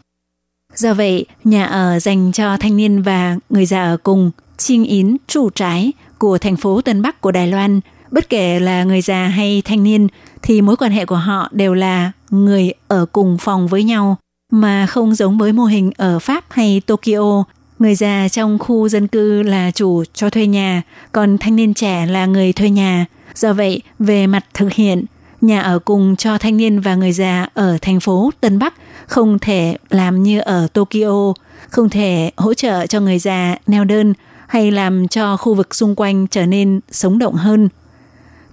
[0.75, 5.17] Do vậy, nhà ở dành cho thanh niên và người già ở cùng, Trinh Yến
[5.27, 7.79] trụ trái của thành phố Tân Bắc của Đài Loan,
[8.13, 10.07] bất kể là người già hay thanh niên
[10.41, 14.17] thì mối quan hệ của họ đều là người ở cùng phòng với nhau
[14.51, 17.43] mà không giống với mô hình ở Pháp hay Tokyo.
[17.79, 22.05] Người già trong khu dân cư là chủ cho thuê nhà, còn thanh niên trẻ
[22.05, 23.05] là người thuê nhà.
[23.35, 25.05] Do vậy, về mặt thực hiện,
[25.41, 28.73] nhà ở cùng cho thanh niên và người già ở thành phố Tân Bắc
[29.07, 31.33] không thể làm như ở Tokyo,
[31.69, 34.13] không thể hỗ trợ cho người già neo đơn
[34.47, 37.69] hay làm cho khu vực xung quanh trở nên sống động hơn.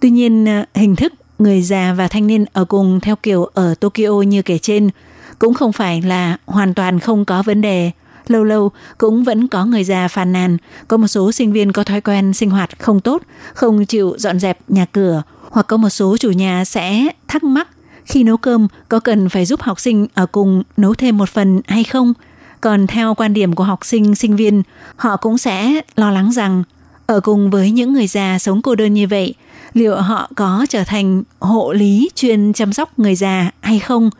[0.00, 3.74] Tuy nhiên, à, hình thức người già và thanh niên ở cùng theo kiểu ở
[3.80, 4.90] Tokyo như kể trên
[5.38, 7.90] cũng không phải là hoàn toàn không có vấn đề.
[8.28, 10.56] Lâu lâu cũng vẫn có người già phàn nàn,
[10.88, 13.22] có một số sinh viên có thói quen sinh hoạt không tốt,
[13.54, 17.68] không chịu dọn dẹp nhà cửa, hoặc có một số chủ nhà sẽ thắc mắc
[18.04, 21.60] khi nấu cơm có cần phải giúp học sinh ở cùng nấu thêm một phần
[21.66, 22.12] hay không.
[22.60, 24.62] Còn theo quan điểm của học sinh, sinh viên,
[24.96, 26.62] họ cũng sẽ lo lắng rằng
[27.06, 29.34] ở cùng với những người già sống cô đơn như vậy,
[29.72, 34.10] liệu họ có trở thành hộ lý chuyên chăm sóc người già hay không?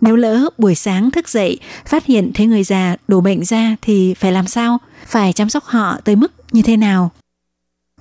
[0.00, 4.14] Nếu lỡ buổi sáng thức dậy, phát hiện thấy người già đổ bệnh ra thì
[4.14, 4.78] phải làm sao?
[5.06, 7.10] Phải chăm sóc họ tới mức như thế nào?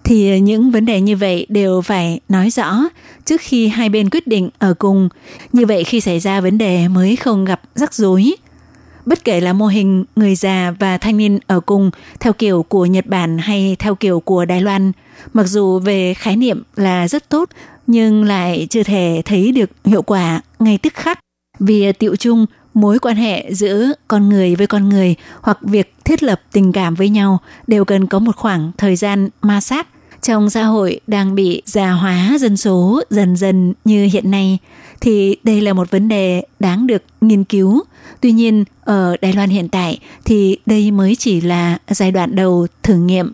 [0.03, 2.83] Thì những vấn đề như vậy đều phải nói rõ
[3.25, 5.09] trước khi hai bên quyết định ở cùng.
[5.53, 8.35] Như vậy khi xảy ra vấn đề mới không gặp rắc rối.
[9.05, 12.85] Bất kể là mô hình người già và thanh niên ở cùng theo kiểu của
[12.85, 14.91] Nhật Bản hay theo kiểu của Đài Loan,
[15.33, 17.49] mặc dù về khái niệm là rất tốt
[17.87, 21.19] nhưng lại chưa thể thấy được hiệu quả ngay tức khắc
[21.59, 26.23] vì tiệu chung mối quan hệ giữa con người với con người hoặc việc thiết
[26.23, 29.87] lập tình cảm với nhau đều cần có một khoảng thời gian ma sát
[30.21, 34.57] trong xã hội đang bị già hóa dân số dần dần như hiện nay
[35.01, 37.83] thì đây là một vấn đề đáng được nghiên cứu.
[38.21, 42.67] Tuy nhiên, ở Đài Loan hiện tại thì đây mới chỉ là giai đoạn đầu
[42.83, 43.31] thử nghiệm.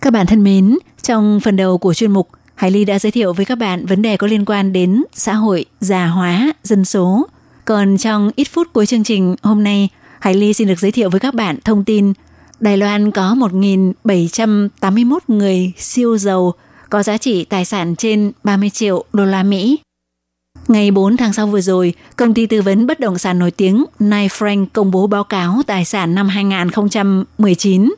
[0.00, 3.32] Các bạn thân mến, trong phần đầu của chuyên mục Hải Ly đã giới thiệu
[3.32, 7.26] với các bạn vấn đề có liên quan đến xã hội già hóa dân số.
[7.64, 9.88] Còn trong ít phút cuối chương trình hôm nay,
[10.20, 12.12] Hải Ly xin được giới thiệu với các bạn thông tin
[12.60, 16.54] Đài Loan có 1.781 người siêu giàu
[16.90, 19.78] có giá trị tài sản trên 30 triệu đô la Mỹ.
[20.68, 23.84] Ngày 4 tháng 6 vừa rồi, công ty tư vấn bất động sản nổi tiếng
[23.98, 27.94] Knight Frank công bố báo cáo tài sản năm 2019.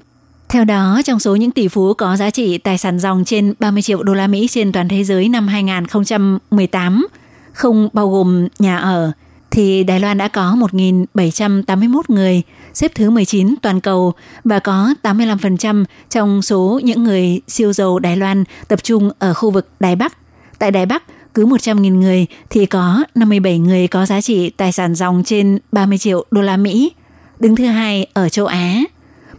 [0.49, 3.83] Theo đó, trong số những tỷ phú có giá trị tài sản dòng trên 30
[3.83, 7.07] triệu đô la Mỹ trên toàn thế giới năm 2018,
[7.53, 9.13] không bao gồm nhà ở,
[9.51, 12.43] thì Đài Loan đã có 1.781 người,
[12.75, 14.13] xếp thứ 19 toàn cầu
[14.45, 19.51] và có 85% trong số những người siêu giàu Đài Loan tập trung ở khu
[19.51, 20.19] vực Đài Bắc.
[20.59, 21.03] Tại Đài Bắc,
[21.37, 25.99] cứ 100.000 người thì có 57 người có giá trị tài sản dòng trên 30
[25.99, 26.93] triệu đô la Mỹ.
[27.39, 28.81] Đứng thứ hai ở châu Á.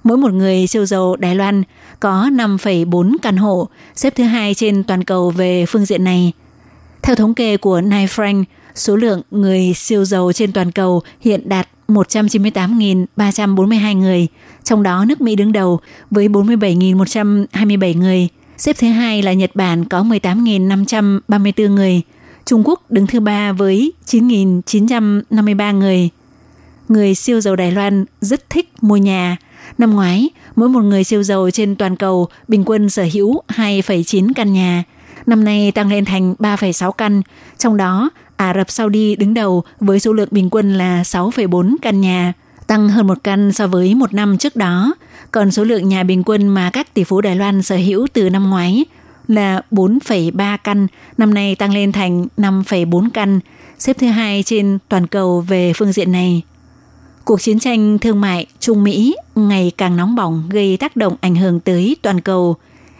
[0.03, 1.63] Mỗi một người siêu giàu Đài Loan
[1.99, 6.31] có 5,4 căn hộ, xếp thứ hai trên toàn cầu về phương diện này.
[7.01, 8.43] Theo thống kê của Nine Frank,
[8.75, 14.27] số lượng người siêu giàu trên toàn cầu hiện đạt 198.342 người,
[14.63, 15.79] trong đó nước Mỹ đứng đầu
[16.11, 18.27] với 47.127 người.
[18.57, 22.01] Xếp thứ hai là Nhật Bản có 18.534 người,
[22.45, 26.09] Trung Quốc đứng thứ ba với 9.953 người.
[26.89, 29.37] Người siêu giàu Đài Loan rất thích mua nhà.
[29.77, 34.31] Năm ngoái, mỗi một người siêu giàu trên toàn cầu bình quân sở hữu 2,9
[34.35, 34.83] căn nhà.
[35.25, 37.21] Năm nay tăng lên thành 3,6 căn,
[37.57, 42.01] trong đó Ả Rập Saudi đứng đầu với số lượng bình quân là 6,4 căn
[42.01, 42.33] nhà,
[42.67, 44.93] tăng hơn một căn so với một năm trước đó.
[45.31, 48.29] Còn số lượng nhà bình quân mà các tỷ phú Đài Loan sở hữu từ
[48.29, 48.85] năm ngoái
[49.27, 53.39] là 4,3 căn, năm nay tăng lên thành 5,4 căn,
[53.79, 56.41] xếp thứ hai trên toàn cầu về phương diện này.
[57.25, 61.35] Cuộc chiến tranh thương mại Trung Mỹ ngày càng nóng bỏng gây tác động ảnh
[61.35, 62.55] hưởng tới toàn cầu.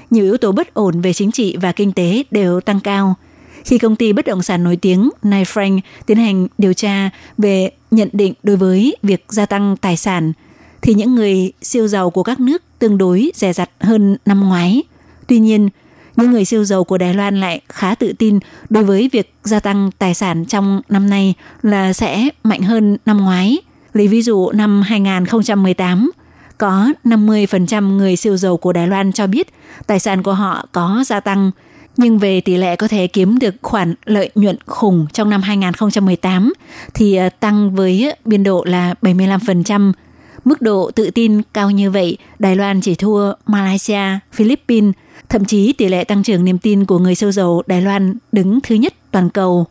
[0.10, 3.16] Nhiều yếu tố bất ổn về chính trị và kinh tế đều tăng cao–
[3.68, 7.72] khi công ty bất động sản nổi tiếng Knight Frank tiến hành điều tra về
[7.92, 10.34] nhận định đối với việc gia tăng tài sản,
[10.88, 14.84] thì những người siêu giàu của các nước tương đối rẻ rặt hơn năm ngoái.
[15.28, 15.70] Tuy nhiên,
[16.16, 19.60] những người siêu giàu của Đài Loan lại khá tự tin đối với việc gia
[19.60, 23.58] tăng tài sản trong năm nay là sẽ mạnh hơn năm ngoái.
[23.94, 26.12] Lấy ví dụ năm 2018,
[26.58, 29.48] có 50% người siêu giàu của Đài Loan cho biết
[29.88, 31.52] tài sản của họ có gia tăng–
[31.98, 36.54] nhưng về tỷ lệ có thể kiếm được khoản lợi nhuận khủng trong năm 2018
[36.94, 39.92] thì ờ, tăng với biên độ là 75%.
[40.48, 44.94] Mức độ tự tin cao như vậy, Đài Loan chỉ thua Malaysia, Philippines,
[45.30, 48.60] thậm chí tỷ lệ tăng trưởng niềm tin của người siêu giàu Đài Loan đứng
[48.64, 49.66] thứ nhất toàn cầu.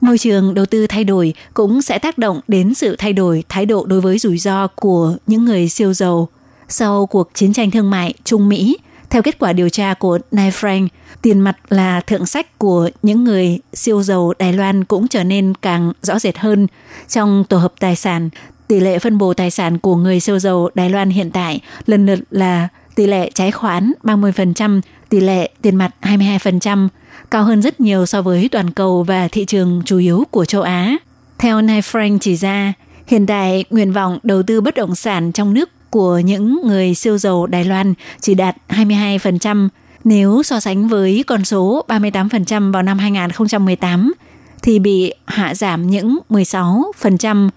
[0.00, 3.66] Môi trường đầu tư thay đổi cũng sẽ tác động đến sự thay đổi thái
[3.66, 6.28] độ đối với rủi ro của những người siêu giàu.
[6.68, 8.76] Sau cuộc chiến tranh thương mại Trung Mỹ,
[9.10, 10.88] theo kết quả điều tra của Nai Frank,
[11.22, 15.52] tiền mặt là thượng sách của những người siêu giàu Đài Loan cũng trở nên
[15.62, 16.66] càng rõ rệt hơn.
[17.08, 18.30] Trong tổ hợp tài sản,
[18.68, 22.06] tỷ lệ phân bổ tài sản của người siêu giàu Đài Loan hiện tại lần
[22.06, 26.88] lượt là tỷ lệ trái khoán 30%, tỷ lệ tiền mặt 22%,
[27.30, 30.62] cao hơn rất nhiều so với toàn cầu và thị trường chủ yếu của châu
[30.62, 30.96] Á.
[31.38, 32.72] Theo Nai Frank chỉ ra,
[33.06, 37.18] hiện tại nguyện vọng đầu tư bất động sản trong nước của những người siêu
[37.18, 39.68] giàu Đài Loan chỉ đạt 22%,
[40.04, 44.12] nếu so sánh với con số 38% vào năm 2018
[44.62, 47.48] thì bị hạ giảm những 16%,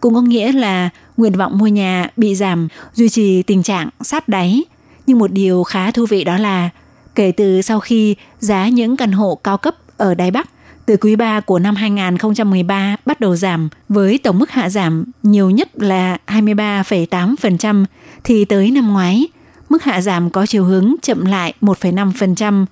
[0.00, 4.28] cũng có nghĩa là nguyện vọng mua nhà bị giảm, duy trì tình trạng sát
[4.28, 4.64] đáy.
[5.06, 6.70] Nhưng một điều khá thú vị đó là
[7.14, 10.50] kể từ sau khi giá những căn hộ cao cấp ở Đài Bắc
[10.86, 15.50] từ quý 3 của năm 2013 bắt đầu giảm với tổng mức hạ giảm nhiều
[15.50, 17.84] nhất là 23,8%
[18.24, 19.28] thì tới năm ngoái
[19.68, 22.66] mức hạ giảm có chiều hướng chậm lại 1,5%.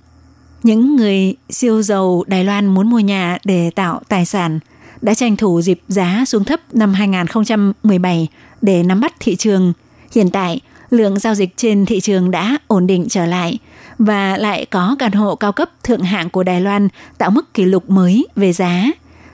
[0.63, 4.59] Những người siêu giàu Đài Loan muốn mua nhà để tạo tài sản
[5.01, 8.27] đã tranh thủ dịp giá xuống thấp năm 2017
[8.61, 9.73] để nắm bắt thị trường.
[10.15, 13.59] Hiện tại, lượng giao dịch trên thị trường đã ổn định trở lại
[13.97, 16.87] và lại có căn hộ cao cấp thượng hạng của Đài Loan
[17.17, 18.85] tạo mức kỷ lục mới về giá.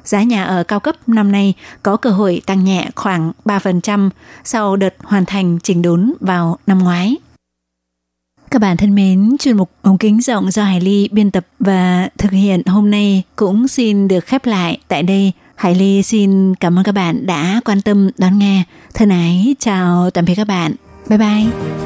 [0.03, 1.53] Giá nhà ở cao cấp năm nay
[1.83, 4.09] có cơ hội tăng nhẹ khoảng 3%
[4.43, 7.15] sau đợt hoàn thành chỉnh đốn vào năm ngoái.
[8.51, 12.09] Các bạn thân mến, chuyên mục ống kính rộng do Hải Ly biên tập và
[12.17, 15.31] thực hiện hôm nay cũng xin được khép lại tại đây.
[15.55, 18.63] Hải Ly xin cảm ơn các bạn đã quan tâm đón nghe.
[18.93, 20.73] Thân ái, chào tạm biệt các bạn.
[21.09, 21.84] Bye bye.